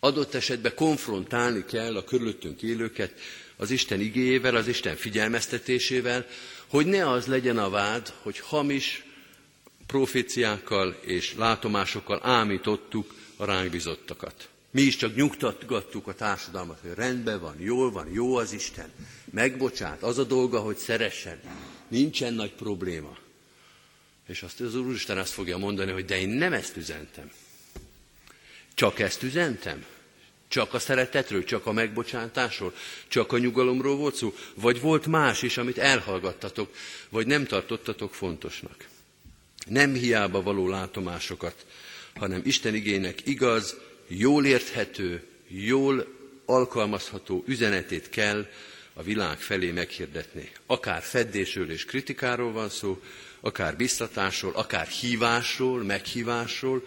[0.00, 3.12] Adott esetben konfrontálni kell a körülöttünk élőket
[3.56, 6.26] az Isten igéjével, az Isten figyelmeztetésével,
[6.66, 9.04] hogy ne az legyen a vád, hogy hamis
[9.86, 14.48] proféciákkal és látomásokkal ámítottuk a ránk bizottakat.
[14.70, 18.90] Mi is csak nyugtatgattuk a társadalmat, hogy rendben van, jól van, jó az Isten,
[19.30, 21.40] megbocsát, az a dolga, hogy szeressen,
[21.88, 23.16] nincsen nagy probléma.
[24.26, 27.30] És azt az Úristen azt fogja mondani, hogy de én nem ezt üzentem.
[28.78, 29.84] Csak ezt üzentem?
[30.48, 32.74] Csak a szeretetről, csak a megbocsátásról,
[33.08, 34.34] csak a nyugalomról volt szó?
[34.54, 36.74] Vagy volt más is, amit elhallgattatok,
[37.08, 38.88] vagy nem tartottatok fontosnak?
[39.66, 41.66] Nem hiába való látomásokat,
[42.14, 46.06] hanem Isten igének igaz, jól érthető, jól
[46.44, 48.46] alkalmazható üzenetét kell
[48.92, 50.50] a világ felé meghirdetni.
[50.66, 53.02] Akár feddésről és kritikáról van szó,
[53.40, 56.82] akár biztatásról, akár hívásról, meghívásról,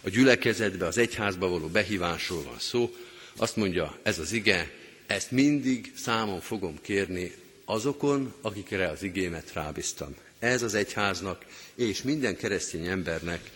[0.00, 2.94] a gyülekezetbe, az egyházba való behívásról van szó.
[3.36, 4.70] Azt mondja ez az ige,
[5.06, 7.34] ezt mindig számon fogom kérni
[7.64, 10.14] azokon, akikre az igémet rábíztam.
[10.38, 13.50] Ez az egyháznak és minden keresztény embernek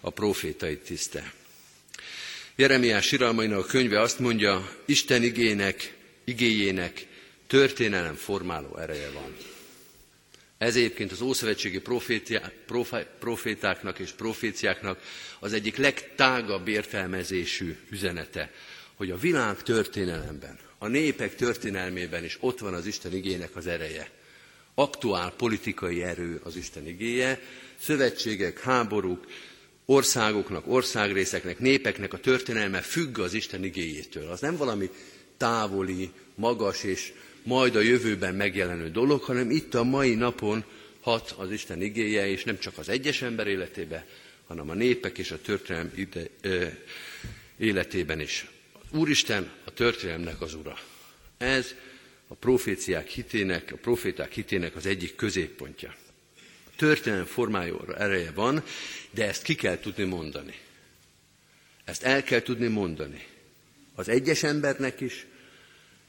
[0.00, 1.32] a profétai tiszte.
[2.56, 7.06] Jeremiás siralmainak a könyve azt mondja, Isten igének, igéjének
[7.46, 9.53] történelem formáló ereje van.
[10.58, 11.82] Ez egyébként az ószövetségi
[13.18, 15.00] profétáknak és proféciáknak
[15.38, 18.50] az egyik legtágabb értelmezésű üzenete,
[18.94, 24.10] hogy a világ történelemben, a népek történelmében is ott van az Isten igének az ereje.
[24.74, 27.40] Aktuál politikai erő az Isten igéje,
[27.80, 29.26] szövetségek, háborúk,
[29.84, 34.30] országoknak, országrészeknek, népeknek a történelme függ az Isten igéjétől.
[34.30, 34.90] Az nem valami
[35.36, 37.12] távoli, magas és
[37.44, 40.64] majd a jövőben megjelenő dolog, hanem itt a mai napon
[41.00, 44.06] hat az Isten igéje, és nem csak az egyes ember életébe,
[44.46, 46.66] hanem a népek és a történelem ide, ö,
[47.56, 48.46] életében is.
[48.90, 50.78] Úristen a történelemnek az ura.
[51.38, 51.74] Ez
[52.28, 55.94] a proféciák hitének, a proféták hitének az egyik középpontja.
[56.64, 58.62] A történelem formájóra ereje van,
[59.10, 60.54] de ezt ki kell tudni mondani.
[61.84, 63.26] Ezt el kell tudni mondani.
[63.94, 65.26] Az egyes embernek is,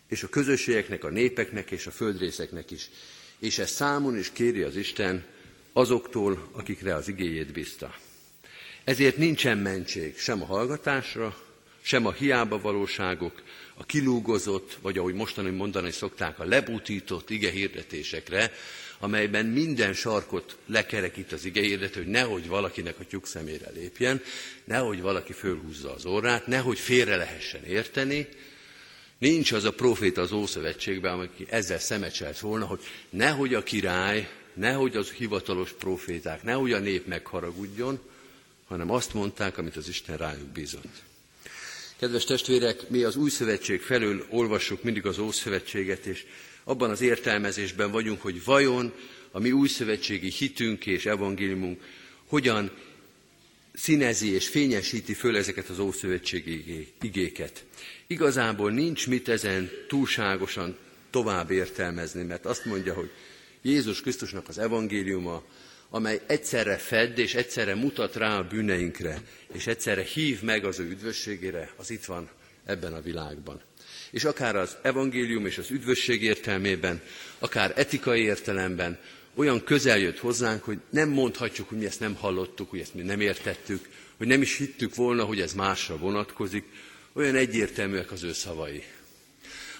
[0.10, 2.90] és a közösségeknek, a népeknek és a földrészeknek is.
[3.40, 5.26] És ezt számon is kéri az Isten
[5.74, 7.96] azoktól, akikre az igéjét bízta.
[8.84, 11.38] Ezért nincsen mentség sem a hallgatásra,
[11.82, 18.52] sem a hiába valóságok, a kilúgozott, vagy ahogy mostani mondani szokták, a lebutított ige hirdetésekre,
[19.00, 24.22] amelyben minden sarkot lekerekít az ige hirdető, hogy nehogy valakinek a tyúk szemére lépjen,
[24.64, 28.28] nehogy valaki fölhúzza az orrát, nehogy félre lehessen érteni,
[29.26, 34.96] Nincs az a proféta az Ószövetségben, aki ezzel szemecselt volna, hogy nehogy a király, nehogy
[34.96, 38.00] az hivatalos proféták, nehogy a nép megharagudjon,
[38.68, 41.04] hanem azt mondták, amit az Isten rájuk bízott.
[41.98, 46.26] Kedves testvérek, mi az új szövetség felől olvassuk mindig az Ószövetséget, és
[46.64, 48.94] abban az értelmezésben vagyunk, hogy vajon
[49.32, 51.84] a mi újszövetségi hitünk és evangéliumunk
[52.26, 52.72] hogyan
[53.76, 57.66] színezi és fényesíti föl ezeket az ószövetségi igéket.
[58.08, 60.78] Igazából nincs mit ezen túlságosan
[61.10, 63.12] tovább értelmezni, mert azt mondja, hogy
[63.62, 65.44] Jézus Krisztusnak az evangéliuma,
[65.90, 69.22] amely egyszerre fed és egyszerre mutat rá a bűneinkre,
[69.54, 72.30] és egyszerre hív meg az ő üdvösségére, az itt van
[72.66, 73.62] ebben a világban.
[74.12, 77.02] És akár az evangélium és az üdvösség értelmében,
[77.40, 79.00] akár etikai értelemben
[79.36, 83.02] olyan közel jött hozzánk, hogy nem mondhatjuk, hogy mi ezt nem hallottuk, hogy ezt mi
[83.02, 86.64] nem értettük, hogy nem is hittük volna, hogy ez másra vonatkozik,
[87.14, 88.84] olyan egyértelműek az ő szavai.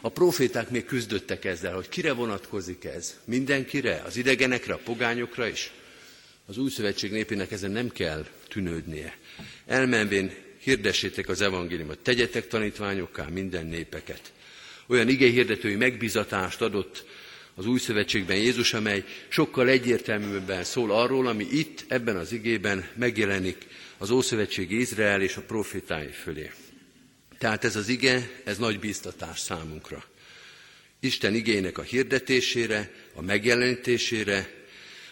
[0.02, 3.20] A proféták még küzdöttek ezzel, hogy kire vonatkozik ez.
[3.24, 4.02] Mindenkire?
[4.06, 5.72] Az idegenekre, a pogányokra is?
[6.46, 9.18] Az új szövetség népének ezen nem kell tűnődnie.
[9.66, 14.32] Elmenvén hirdessétek az evangéliumot, tegyetek tanítványokká minden népeket.
[14.88, 17.06] Olyan igéhirdetői megbizatást adott
[17.56, 23.68] az új szövetségben Jézus, amely sokkal egyértelműbben szól arról, ami itt, ebben az igében megjelenik
[23.98, 26.52] az Ószövetség Izrael és a profétái fölé.
[27.38, 30.04] Tehát ez az ige, ez nagy bíztatás számunkra.
[31.00, 34.50] Isten igének a hirdetésére, a megjelenítésére,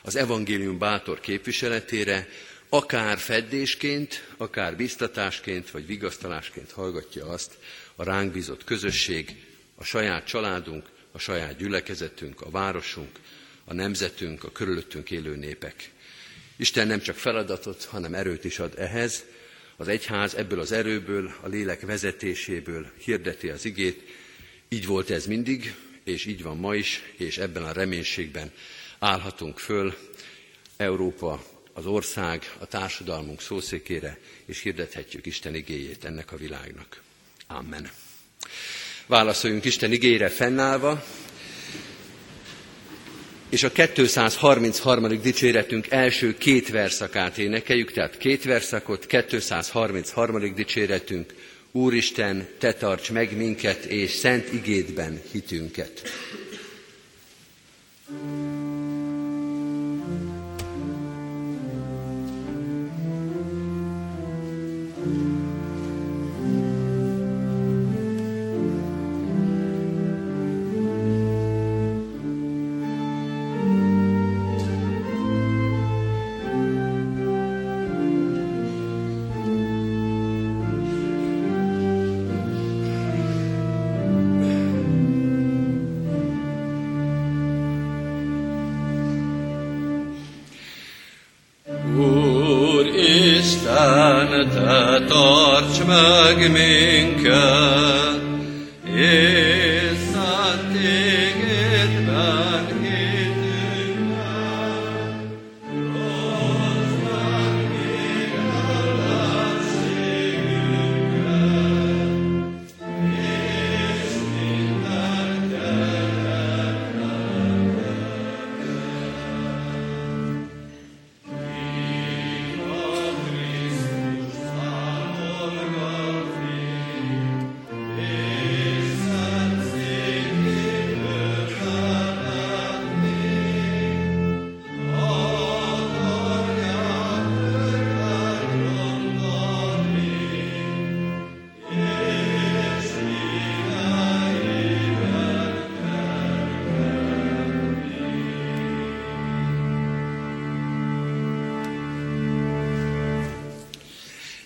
[0.01, 2.27] az evangélium bátor képviseletére,
[2.69, 7.57] akár feddésként, akár biztatásként vagy vigasztalásként hallgatja azt
[7.95, 9.35] a ránk bízott közösség,
[9.75, 13.19] a saját családunk, a saját gyülekezetünk, a városunk,
[13.65, 15.91] a nemzetünk, a körülöttünk élő népek.
[16.55, 19.23] Isten nem csak feladatot, hanem erőt is ad ehhez,
[19.77, 24.01] az egyház ebből az erőből, a lélek vezetéséből hirdeti az igét.
[24.69, 28.51] Így volt ez mindig, és így van ma is, és ebben a reménységben
[28.99, 29.95] állhatunk föl
[30.77, 31.43] Európa,
[31.73, 37.01] az ország, a társadalmunk szószékére, és hirdethetjük Isten igéjét ennek a világnak.
[37.47, 37.89] Amen.
[39.07, 41.03] Válaszoljunk Isten igére fennállva,
[43.49, 45.21] és a 233.
[45.21, 50.53] dicséretünk első két verszakát énekeljük, tehát két verszakot, 233.
[50.53, 51.33] dicséretünk,
[51.71, 56.01] Úristen, Te tarts meg minket, és szent igédben hitünket.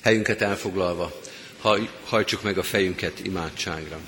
[0.07, 1.21] Helyünket elfoglalva,
[2.03, 3.99] hajtsuk meg a fejünket imádságra.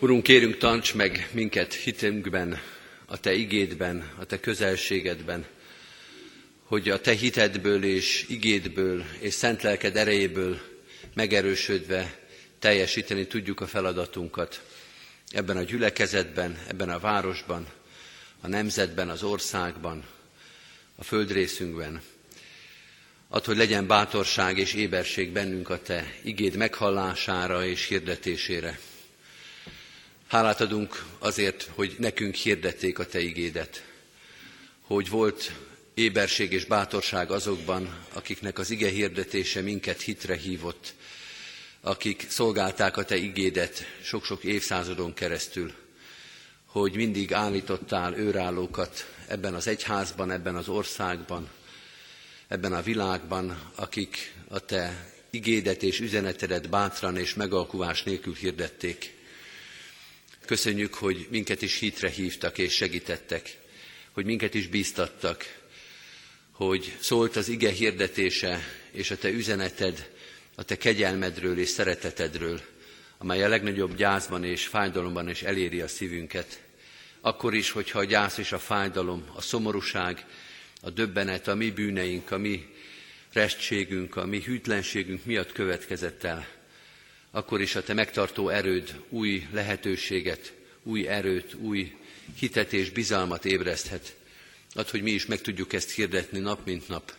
[0.00, 2.60] Urunk, kérünk, tants meg minket hitünkben,
[3.06, 5.46] a Te igédben, a Te közelségedben,
[6.64, 10.60] hogy a Te hitedből és igédből és szent lelked erejéből
[11.14, 12.18] megerősödve
[12.58, 14.62] teljesíteni tudjuk a feladatunkat
[15.34, 17.66] ebben a gyülekezetben, ebben a városban,
[18.40, 20.04] a nemzetben, az országban,
[20.96, 22.02] a földrészünkben.
[23.28, 28.78] Add, hogy legyen bátorság és éberség bennünk a Te igéd meghallására és hirdetésére.
[30.26, 33.84] Hálát adunk azért, hogy nekünk hirdették a Te igédet,
[34.80, 35.52] hogy volt
[35.94, 40.94] éberség és bátorság azokban, akiknek az ige hirdetése minket hitre hívott,
[41.84, 45.72] akik szolgálták a Te igédet sok-sok évszázadon keresztül,
[46.64, 51.50] hogy mindig állítottál őrállókat ebben az egyházban, ebben az országban,
[52.48, 59.14] ebben a világban, akik a Te igédet és üzenetedet bátran és megalkuvás nélkül hirdették.
[60.46, 63.58] Köszönjük, hogy minket is hitre hívtak és segítettek,
[64.12, 65.62] hogy minket is bíztattak,
[66.50, 68.60] hogy szólt az ige hirdetése
[68.90, 70.13] és a te üzeneted
[70.54, 72.60] a te kegyelmedről és szeretetedről,
[73.18, 76.60] amely a legnagyobb gyászban és fájdalomban is eléri a szívünket.
[77.20, 80.26] Akkor is, hogyha a gyász és a fájdalom, a szomorúság,
[80.80, 82.66] a döbbenet, a mi bűneink, a mi
[83.32, 86.46] restségünk, a mi hűtlenségünk miatt következett el,
[87.30, 90.52] akkor is a te megtartó erőd új lehetőséget,
[90.82, 91.96] új erőt, új
[92.38, 94.14] hitet és bizalmat ébreszthet.
[94.74, 97.12] Ad, hogy mi is meg tudjuk ezt hirdetni nap mint nap.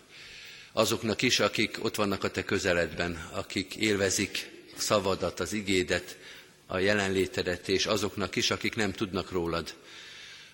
[0.77, 6.17] Azoknak is, akik ott vannak a te közeledben, akik élvezik szavadat, az igédet,
[6.65, 9.73] a jelenlétedet, és azoknak is, akik nem tudnak rólad.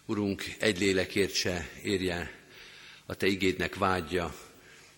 [0.06, 2.32] Urunk, egy lélekért se érje
[3.06, 4.36] a Te igédnek vágyja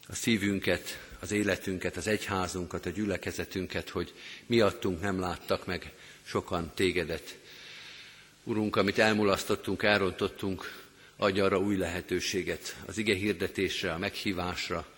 [0.08, 4.14] a szívünket, az életünket, az egyházunkat, a gyülekezetünket, hogy
[4.46, 5.92] miattunk nem láttak meg
[6.24, 7.38] sokan tégedet.
[8.44, 10.84] Urunk, amit elmulasztottunk, elrontottunk,
[11.18, 14.93] adj arra új lehetőséget az ige hirdetésre, a meghívásra,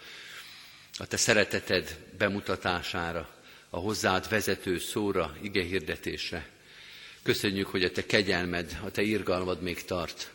[0.97, 3.29] a te szereteted bemutatására,
[3.69, 6.49] a hozzád vezető szóra, ige hirdetésre.
[7.23, 10.31] Köszönjük, hogy a te kegyelmed, a te irgalmad még tart.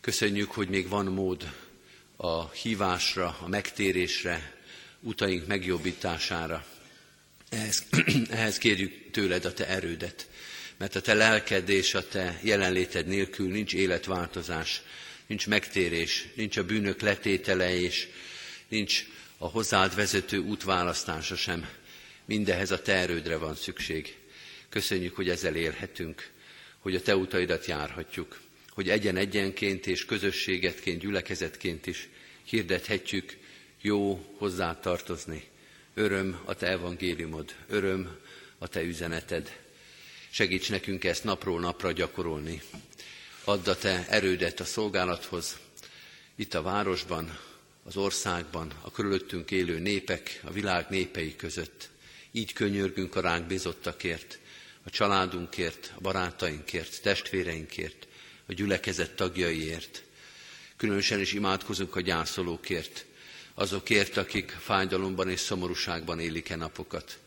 [0.00, 1.52] Köszönjük, hogy még van mód
[2.16, 4.54] a hívásra, a megtérésre,
[5.00, 6.66] utaink megjobbítására.
[7.48, 7.84] Ehhez,
[8.30, 10.28] ehhez kérjük tőled a te erődet,
[10.76, 14.82] mert a te lelked és a te jelenléted nélkül nincs életváltozás,
[15.26, 18.08] nincs megtérés, nincs a bűnök letétele, és
[18.68, 19.06] nincs
[19.42, 21.68] a hozzád vezető út választása sem.
[22.24, 24.16] Mindehez a te erődre van szükség.
[24.68, 26.30] Köszönjük, hogy ezzel élhetünk,
[26.78, 28.40] hogy a te utaidat járhatjuk,
[28.70, 32.08] hogy egyen-egyenként és közösségetként, gyülekezetként is
[32.44, 33.36] hirdethetjük
[33.80, 35.48] jó hozzá tartozni.
[35.94, 38.16] Öröm a Te evangéliumod, öröm
[38.58, 39.60] a Te üzeneted.
[40.30, 42.62] Segíts nekünk ezt napról napra gyakorolni.
[43.44, 45.58] Add a Te erődet a szolgálathoz,
[46.36, 47.38] itt a városban,
[47.84, 51.90] az országban, a körülöttünk élő népek, a világ népei között.
[52.30, 54.38] Így könyörgünk a ránk bizottakért,
[54.82, 58.06] a családunkért, a barátainkért, testvéreinkért,
[58.46, 60.02] a gyülekezet tagjaiért.
[60.76, 63.04] Különösen is imádkozunk a gyászolókért,
[63.54, 67.18] azokért, akik fájdalomban és szomorúságban élik e napokat.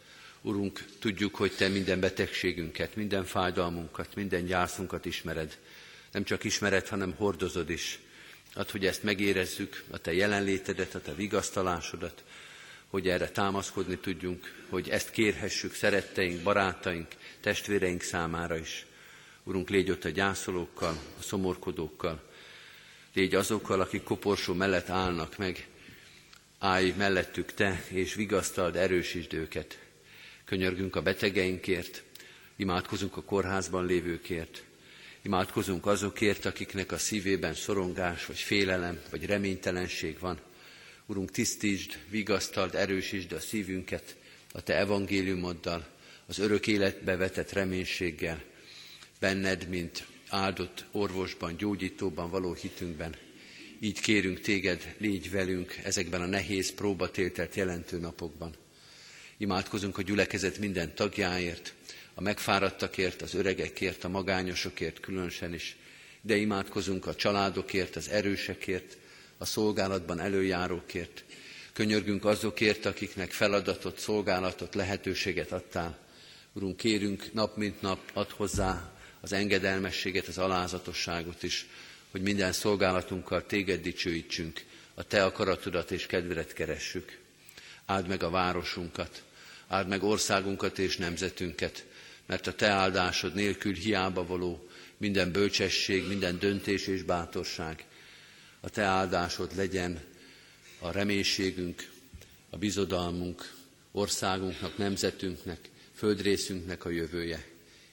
[0.41, 5.57] Urunk, tudjuk, hogy Te minden betegségünket, minden fájdalmunkat, minden gyászunkat ismered.
[6.11, 7.99] Nem csak ismered, hanem hordozod is.
[8.57, 12.23] Add, hogy ezt megérezzük, a Te jelenlétedet, a Te vigasztalásodat,
[12.87, 17.07] hogy erre támaszkodni tudjunk, hogy ezt kérhessük szeretteink, barátaink,
[17.39, 18.85] testvéreink számára is.
[19.43, 22.23] Urunk, légy ott a gyászolókkal, a szomorkodókkal,
[23.13, 25.67] légy azokkal, akik koporsó mellett állnak meg,
[26.59, 29.79] állj mellettük te, és vigasztald, erősítsd őket.
[30.45, 32.03] Könyörgünk a betegeinkért,
[32.55, 34.63] imádkozunk a kórházban lévőkért,
[35.25, 40.39] imádkozunk azokért, akiknek a szívében szorongás, vagy félelem, vagy reménytelenség van.
[41.05, 44.15] Urunk, tisztítsd, vigasztald, erősítsd a szívünket
[44.51, 45.87] a Te evangéliumoddal,
[46.25, 48.43] az örök életbe vetett reménységgel,
[49.19, 53.15] benned, mint áldott orvosban, gyógyítóban való hitünkben.
[53.79, 58.53] Így kérünk téged, légy velünk ezekben a nehéz próbatéltelt jelentő napokban.
[59.37, 61.73] Imádkozunk a gyülekezet minden tagjáért,
[62.15, 65.75] a megfáradtakért, az öregekért, a magányosokért különösen is,
[66.21, 68.97] de imádkozunk a családokért, az erősekért,
[69.37, 71.23] a szolgálatban előjárókért.
[71.73, 75.97] Könyörgünk azokért, akiknek feladatot, szolgálatot, lehetőséget adtál.
[76.53, 81.65] Urunk, kérünk nap mint nap, ad hozzá az engedelmességet, az alázatosságot is,
[82.11, 84.63] hogy minden szolgálatunkkal téged dicsőítsünk,
[84.93, 87.17] a te akaratodat és kedvedet keressük.
[87.85, 89.23] Áld meg a városunkat,
[89.67, 91.85] áld meg országunkat és nemzetünket,
[92.25, 94.67] mert a te áldásod nélkül hiába való
[94.97, 97.85] minden bölcsesség, minden döntés és bátorság.
[98.59, 100.01] A te áldásod legyen
[100.79, 101.89] a reménységünk,
[102.49, 103.53] a bizodalmunk,
[103.91, 107.45] országunknak, nemzetünknek, földrészünknek a jövője.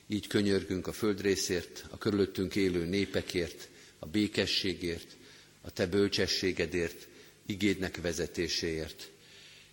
[0.06, 3.68] Így könyörgünk a földrészért, a körülöttünk élő népekért,
[3.98, 5.16] a békességért,
[5.60, 7.08] a te bölcsességedért,
[7.46, 9.10] igédnek vezetéséért.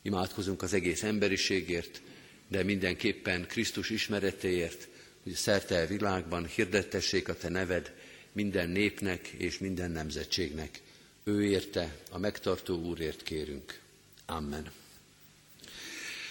[0.02, 2.02] Imádkozunk az egész emberiségért,
[2.50, 4.88] de mindenképpen Krisztus ismeretéért,
[5.24, 7.94] hogy szerte a világban hirdettessék a te neved
[8.32, 10.82] minden népnek és minden nemzetségnek.
[11.24, 13.80] Ő érte, a megtartó Úrért kérünk.
[14.26, 14.72] Amen.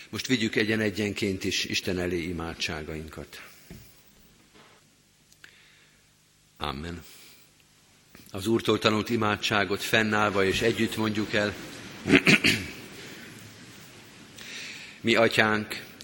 [0.08, 3.42] Most vigyük egyen-egyenként is Isten elé imádságainkat.
[6.56, 7.02] Amen.
[8.30, 11.54] Az Úrtól tanult imádságot fennállva és együtt mondjuk el.
[15.00, 15.86] Mi atyánk,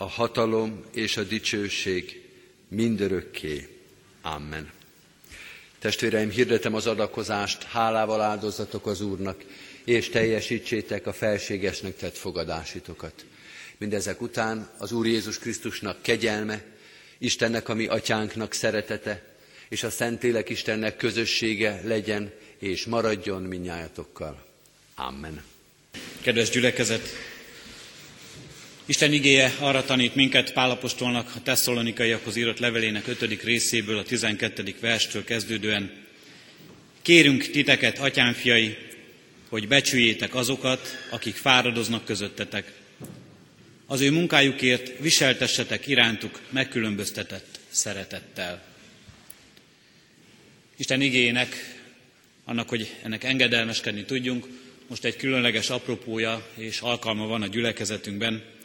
[0.00, 2.22] a hatalom és a dicsőség
[2.68, 3.68] mindörökké.
[4.22, 4.70] Amen.
[5.78, 9.44] Testvéreim, hirdetem az adakozást, hálával áldozatok az Úrnak,
[9.84, 13.24] és teljesítsétek a felségesnek tett fogadásitokat.
[13.76, 16.64] Mindezek után az Úr Jézus Krisztusnak kegyelme,
[17.18, 19.36] Istennek, ami atyánknak szeretete,
[19.68, 24.46] és a Szentlélek Istennek közössége legyen és maradjon minnyájatokkal.
[24.94, 25.42] Amen.
[26.20, 27.08] Kedves gyülekezet,
[28.88, 33.42] Isten igéje arra tanít minket Pálapostolnak a tesszalonikaiakhoz írott levelének 5.
[33.42, 34.74] részéből, a 12.
[34.80, 35.92] verstől kezdődően.
[37.02, 38.76] Kérünk titeket, atyánfiai,
[39.48, 42.72] hogy becsüljétek azokat, akik fáradoznak közöttetek.
[43.86, 48.62] Az ő munkájukért viseltessetek irántuk megkülönböztetett szeretettel.
[50.76, 51.80] Isten igényének,
[52.44, 54.46] annak, hogy ennek engedelmeskedni tudjunk,
[54.86, 58.56] most egy különleges apropója és alkalma van a gyülekezetünkben.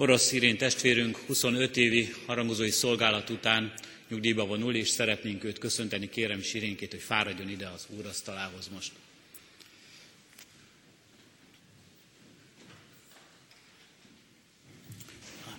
[0.00, 3.72] Orosz Irén testvérünk 25 évi harangozói szolgálat után
[4.08, 8.92] nyugdíjba vonul, és szeretnénk őt köszönteni, kérem Sirénkét, hogy fáradjon ide az úrasztalához most.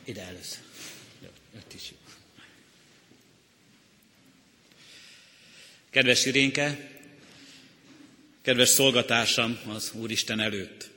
[0.04, 0.62] Ide először.
[1.56, 1.94] Ott is
[5.90, 6.92] Kedves Irénke,
[8.42, 10.90] kedves szolgatársam az Úristen előtt.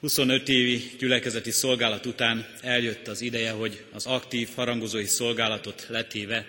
[0.00, 6.46] 25 évi gyülekezeti szolgálat után eljött az ideje, hogy az aktív harangozói szolgálatot letéve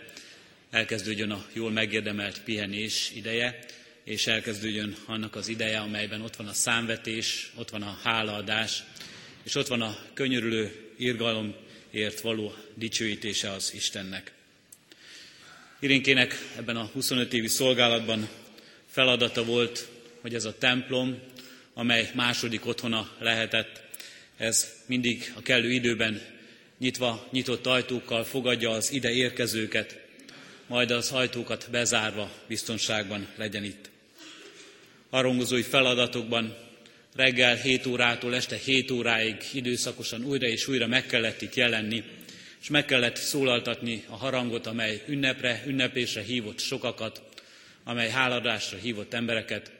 [0.69, 3.59] elkezdődjön a jól megérdemelt pihenés ideje,
[4.03, 8.83] és elkezdődjön annak az ideje, amelyben ott van a számvetés, ott van a hálaadás,
[9.43, 14.31] és ott van a könyörülő irgalomért való dicsőítése az Istennek.
[15.79, 18.29] Irénkének ebben a 25 évi szolgálatban
[18.87, 19.87] feladata volt,
[20.21, 21.19] hogy ez a templom,
[21.73, 23.81] amely második otthona lehetett,
[24.37, 26.21] ez mindig a kellő időben
[26.77, 29.99] nyitva, nyitott ajtókkal fogadja az ide érkezőket,
[30.67, 33.89] majd az ajtókat bezárva biztonságban legyen itt.
[35.09, 36.57] Harongozói feladatokban
[37.15, 42.03] reggel 7 órától este 7 óráig időszakosan újra és újra meg kellett itt jelenni,
[42.61, 47.21] és meg kellett szólaltatni a harangot, amely ünnepre, ünnepésre hívott sokakat,
[47.83, 49.71] amely háladásra hívott embereket,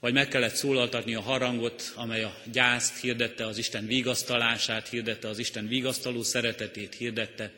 [0.00, 5.38] vagy meg kellett szólaltatni a harangot, amely a gyászt hirdette, az Isten vigasztalását hirdette, az
[5.38, 7.52] Isten vigasztaló szeretetét hirdette.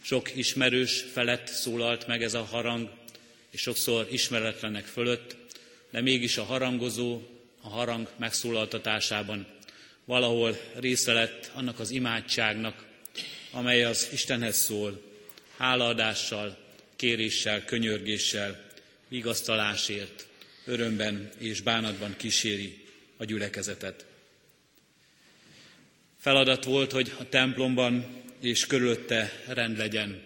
[0.00, 2.90] Sok ismerős felett szólalt meg ez a harang,
[3.50, 5.36] és sokszor ismeretlenek fölött,
[5.90, 7.20] de mégis a harangozó
[7.60, 9.46] a harang megszólaltatásában
[10.04, 12.84] valahol része lett annak az imádságnak,
[13.50, 15.02] amely az Istenhez szól,
[15.56, 16.56] hálaadással,
[16.96, 18.60] kéréssel, könyörgéssel,
[19.08, 20.26] vigasztalásért,
[20.64, 22.84] örömben és bánatban kíséri
[23.16, 24.06] a gyülekezetet.
[26.18, 28.06] Feladat volt, hogy a templomban
[28.40, 30.22] és körülötte rend legyen.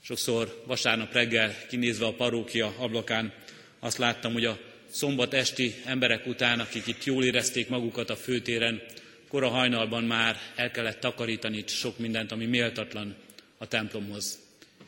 [0.00, 3.32] Sokszor vasárnap reggel kinézve a parókia ablakán
[3.78, 4.58] azt láttam, hogy a
[4.90, 8.82] szombat esti emberek után, akik itt jól érezték magukat a főtéren,
[9.28, 13.16] kora hajnalban már el kellett takarítani sok mindent, ami méltatlan
[13.58, 14.38] a templomhoz.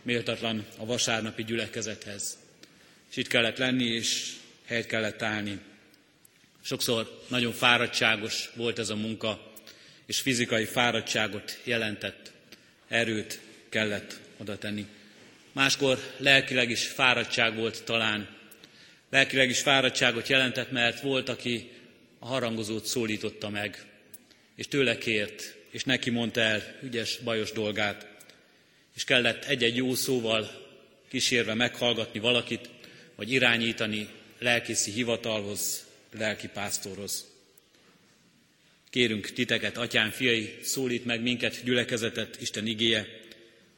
[0.02, 2.38] méltatlan a vasárnapi gyülekezethez.
[3.10, 4.32] És itt kellett lenni, és
[4.64, 5.58] helyet kellett állni.
[6.62, 9.52] Sokszor nagyon fáradtságos volt ez a munka,
[10.06, 12.32] és fizikai fáradtságot jelentett,
[12.88, 14.86] erőt kellett oda tenni.
[15.52, 18.28] Máskor lelkileg is fáradtság volt talán.
[19.10, 21.70] Lelkileg is fáradtságot jelentett, mert volt, aki
[22.18, 23.84] a harangozót szólította meg,
[24.56, 28.06] és tőle kért, és neki mondta el ügyes, bajos dolgát,
[28.94, 30.50] és kellett egy-egy jó szóval
[31.08, 32.68] kísérve meghallgatni valakit,
[33.16, 34.08] vagy irányítani
[34.38, 35.86] lelkészi hivatalhoz,
[36.18, 37.24] lelki pásztorhoz.
[38.90, 43.20] Kérünk titeket, atyám, fiai, szólít meg minket, gyülekezetet, Isten igéje,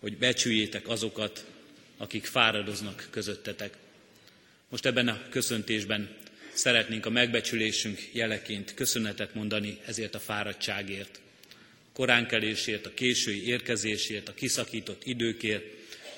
[0.01, 1.45] hogy becsüljétek azokat,
[1.97, 3.76] akik fáradoznak közöttetek.
[4.68, 6.16] Most ebben a köszöntésben
[6.53, 11.20] szeretnénk a megbecsülésünk jeleként köszönetet mondani ezért a fáradtságért.
[11.89, 15.64] A koránkelésért, a késői érkezésért, a kiszakított időkért,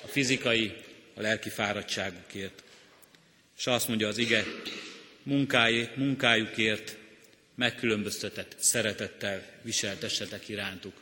[0.03, 0.73] a fizikai,
[1.13, 2.63] a lelki fáradtságukért.
[3.61, 4.45] És azt mondja az ige,
[5.95, 6.97] munkájukért
[7.55, 10.93] megkülönböztetett szeretettel viseltessetek irántuk.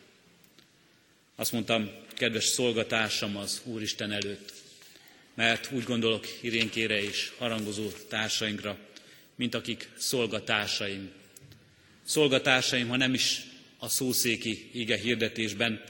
[1.36, 4.53] Azt mondtam, kedves szolgatársam az Úristen előtt,
[5.34, 8.78] mert úgy gondolok irénkére és harangozó társainkra,
[9.36, 11.12] mint akik szolgatársaim.
[12.05, 13.41] Szolgatársaim, ha nem is
[13.78, 15.84] a szószéki ige hirdetésben,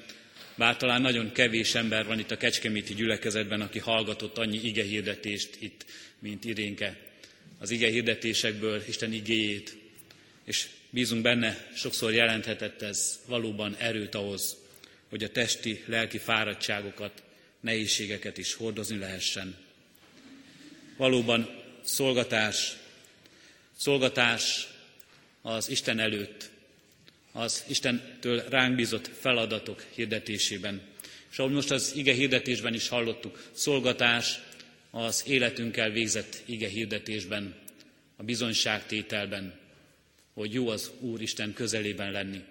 [0.55, 5.57] bár talán nagyon kevés ember van itt a Kecskeméti gyülekezetben, aki hallgatott annyi ige hirdetést
[5.59, 5.85] itt,
[6.19, 6.97] mint Irénke.
[7.57, 9.77] Az ige hirdetésekből Isten igéjét,
[10.43, 14.57] és bízunk benne, sokszor jelenthetett ez valóban erőt ahhoz,
[15.09, 17.23] hogy a testi, lelki fáradtságokat,
[17.59, 19.55] nehézségeket is hordozni lehessen.
[20.97, 21.49] Valóban
[21.81, 22.77] szolgatás,
[23.77, 24.67] szolgatás
[25.41, 26.49] az Isten előtt,
[27.31, 30.81] az Istentől ránk bízott feladatok hirdetésében.
[31.31, 34.39] És ahogy most az ige hirdetésben is hallottuk, szolgatás
[34.91, 37.55] az életünkkel végzett ige hirdetésben,
[38.15, 39.59] a bizonyságtételben,
[40.33, 42.43] hogy jó az Úr Isten közelében lenni,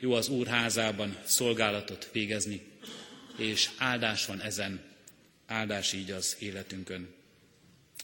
[0.00, 2.60] jó az Úr házában szolgálatot végezni,
[3.38, 4.80] és áldás van ezen,
[5.46, 7.08] áldás így az életünkön.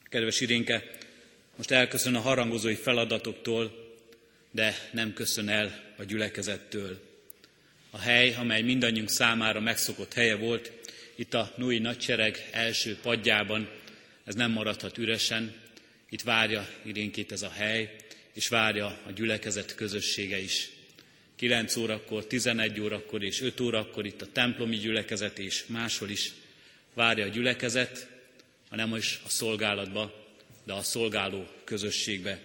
[0.02, 0.90] Kedves Irénke,
[1.56, 3.88] most elköszön a harangozói feladatoktól,
[4.50, 7.00] de nem köszön el a gyülekezettől.
[7.90, 10.72] A hely, amely mindannyiunk számára megszokott helye volt,
[11.20, 13.70] itt a Nui Nagysereg első padjában,
[14.24, 15.54] ez nem maradhat üresen,
[16.08, 17.96] itt várja irénkét ez a hely,
[18.32, 20.70] és várja a gyülekezet közössége is.
[21.36, 26.32] 9 órakor, 11 órakor és 5 órakor itt a templomi gyülekezet és máshol is
[26.94, 28.08] várja a gyülekezet,
[28.68, 30.26] ha nem is a szolgálatba,
[30.64, 32.38] de a szolgáló közösségbe,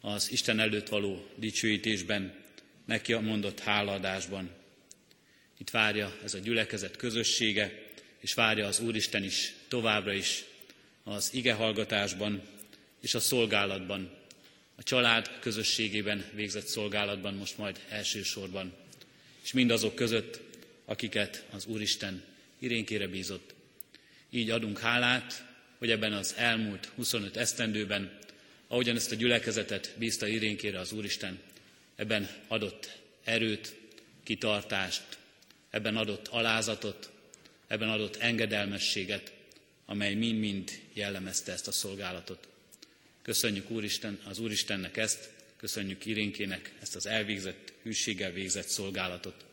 [0.00, 2.34] az Isten előtt való dicsőítésben,
[2.84, 4.50] neki a mondott hálaadásban.
[5.58, 7.86] Itt várja ez a gyülekezet közössége,
[8.20, 10.44] és várja az Úristen is továbbra is
[11.04, 12.42] az igehallgatásban
[13.00, 14.10] és a szolgálatban,
[14.76, 18.72] a család közösségében végzett szolgálatban most majd elsősorban,
[19.42, 20.40] és mindazok között,
[20.84, 22.22] akiket az Úristen
[22.58, 23.54] irénkére bízott.
[24.30, 25.44] Így adunk hálát,
[25.78, 28.18] hogy ebben az elmúlt 25 esztendőben,
[28.66, 31.40] ahogyan ezt a gyülekezetet bízta irénkére az Úristen,
[31.96, 33.76] ebben adott erőt,
[34.24, 35.18] kitartást,
[35.70, 37.10] ebben adott alázatot,
[37.68, 39.32] ebben adott engedelmességet,
[39.86, 42.48] amely mind-mind jellemezte ezt a szolgálatot.
[43.22, 49.44] Köszönjük Úristen, az Úristennek ezt, köszönjük Irénkének ezt az elvégzett, hűséggel végzett szolgálatot.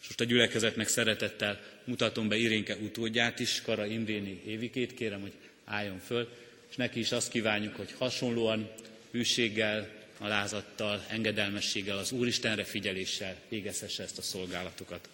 [0.00, 5.32] És most a gyülekezetnek szeretettel mutatom be Irénke utódját is, Kara Imréni Évikét, kérem, hogy
[5.64, 6.28] álljon föl,
[6.70, 8.70] és neki is azt kívánjuk, hogy hasonlóan
[9.10, 15.08] hűséggel, alázattal, engedelmességgel, az Úristenre figyeléssel végezhesse ezt a szolgálatokat.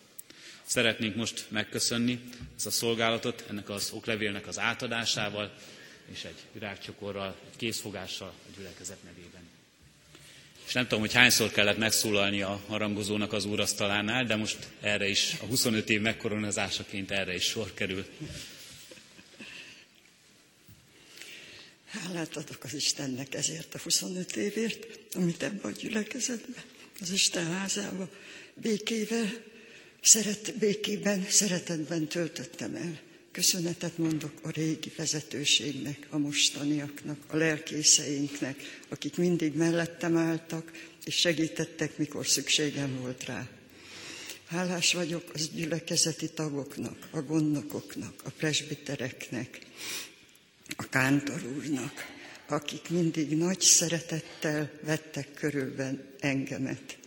[0.66, 2.20] Szeretnénk most megköszönni
[2.56, 5.54] ezt a szolgálatot ennek az oklevélnek az átadásával,
[6.12, 9.42] és egy virágcsokorral, egy készfogással a gyülekezet nevében.
[10.66, 15.36] És nem tudom, hogy hányszor kellett megszólalni a harangozónak az úrasztalánál, de most erre is,
[15.42, 18.06] a 25 év megkoronázásaként erre is sor kerül.
[21.86, 26.64] Hálát adok az Istennek ezért a 25 évért, amit ebbe a gyülekezetbe,
[27.00, 28.08] az Isten házába
[28.54, 29.52] békével,
[30.04, 33.00] szeret, békében, szeretetben töltöttem el.
[33.32, 40.70] Köszönetet mondok a régi vezetőségnek, a mostaniaknak, a lelkészeinknek, akik mindig mellettem álltak,
[41.04, 43.48] és segítettek, mikor szükségem volt rá.
[44.46, 49.58] Hálás vagyok az gyülekezeti tagoknak, a gondnokoknak, a presbitereknek,
[50.76, 51.92] a kántor úrnak,
[52.48, 56.98] akik mindig nagy szeretettel vettek körülben engemet.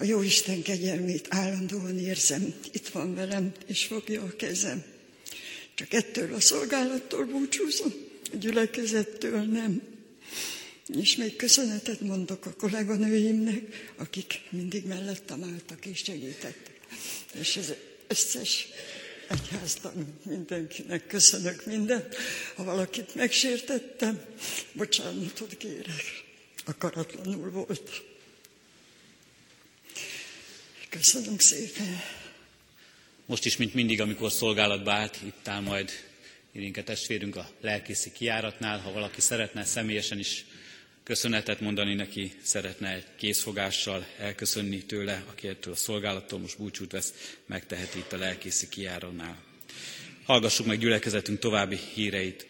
[0.00, 4.84] A Jóisten kegyelmét állandóan érzem, itt van velem, és fogja a kezem.
[5.74, 7.92] Csak ettől a szolgálattól búcsúzom,
[8.32, 9.82] a gyülekezettől nem.
[10.86, 16.80] És még köszönetet mondok a kolléganőimnek, akik mindig mellettem álltak és segítettek.
[17.40, 17.74] És az
[18.06, 18.68] összes
[19.28, 22.16] egyháztan mindenkinek köszönök mindent.
[22.54, 24.20] Ha valakit megsértettem,
[24.72, 26.24] bocsánatot kérek.
[26.64, 28.07] Akaratlanul volt.
[30.88, 32.00] Köszönöm szépen.
[33.26, 35.90] Most is, mint mindig, amikor szolgálatba állt, itt áll majd
[36.52, 38.78] Irinke testvérünk a lelkészi kiáratnál.
[38.78, 40.44] Ha valaki szeretne személyesen is
[41.02, 47.14] köszönetet mondani neki, szeretne egy készfogással elköszönni tőle, aki ettől a szolgálattól most búcsút vesz,
[47.46, 49.42] megteheti itt a lelkészi kiáronál.
[50.24, 52.46] Hallgassuk meg gyülekezetünk további híreit.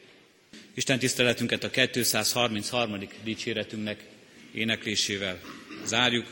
[0.74, 2.98] Isten tiszteletünket a 233.
[3.24, 4.04] dicséretünknek
[4.52, 5.40] éneklésével
[5.84, 6.26] zárjuk.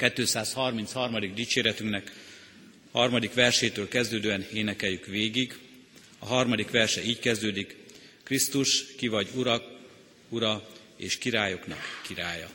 [0.00, 1.34] A 233.
[1.34, 2.12] dicséretünknek
[2.92, 5.58] harmadik versétől kezdődően énekeljük végig.
[6.18, 7.76] A harmadik verse így kezdődik,
[8.22, 9.64] Krisztus, ki vagy Urak,
[10.28, 12.48] Ura és királyoknak királya.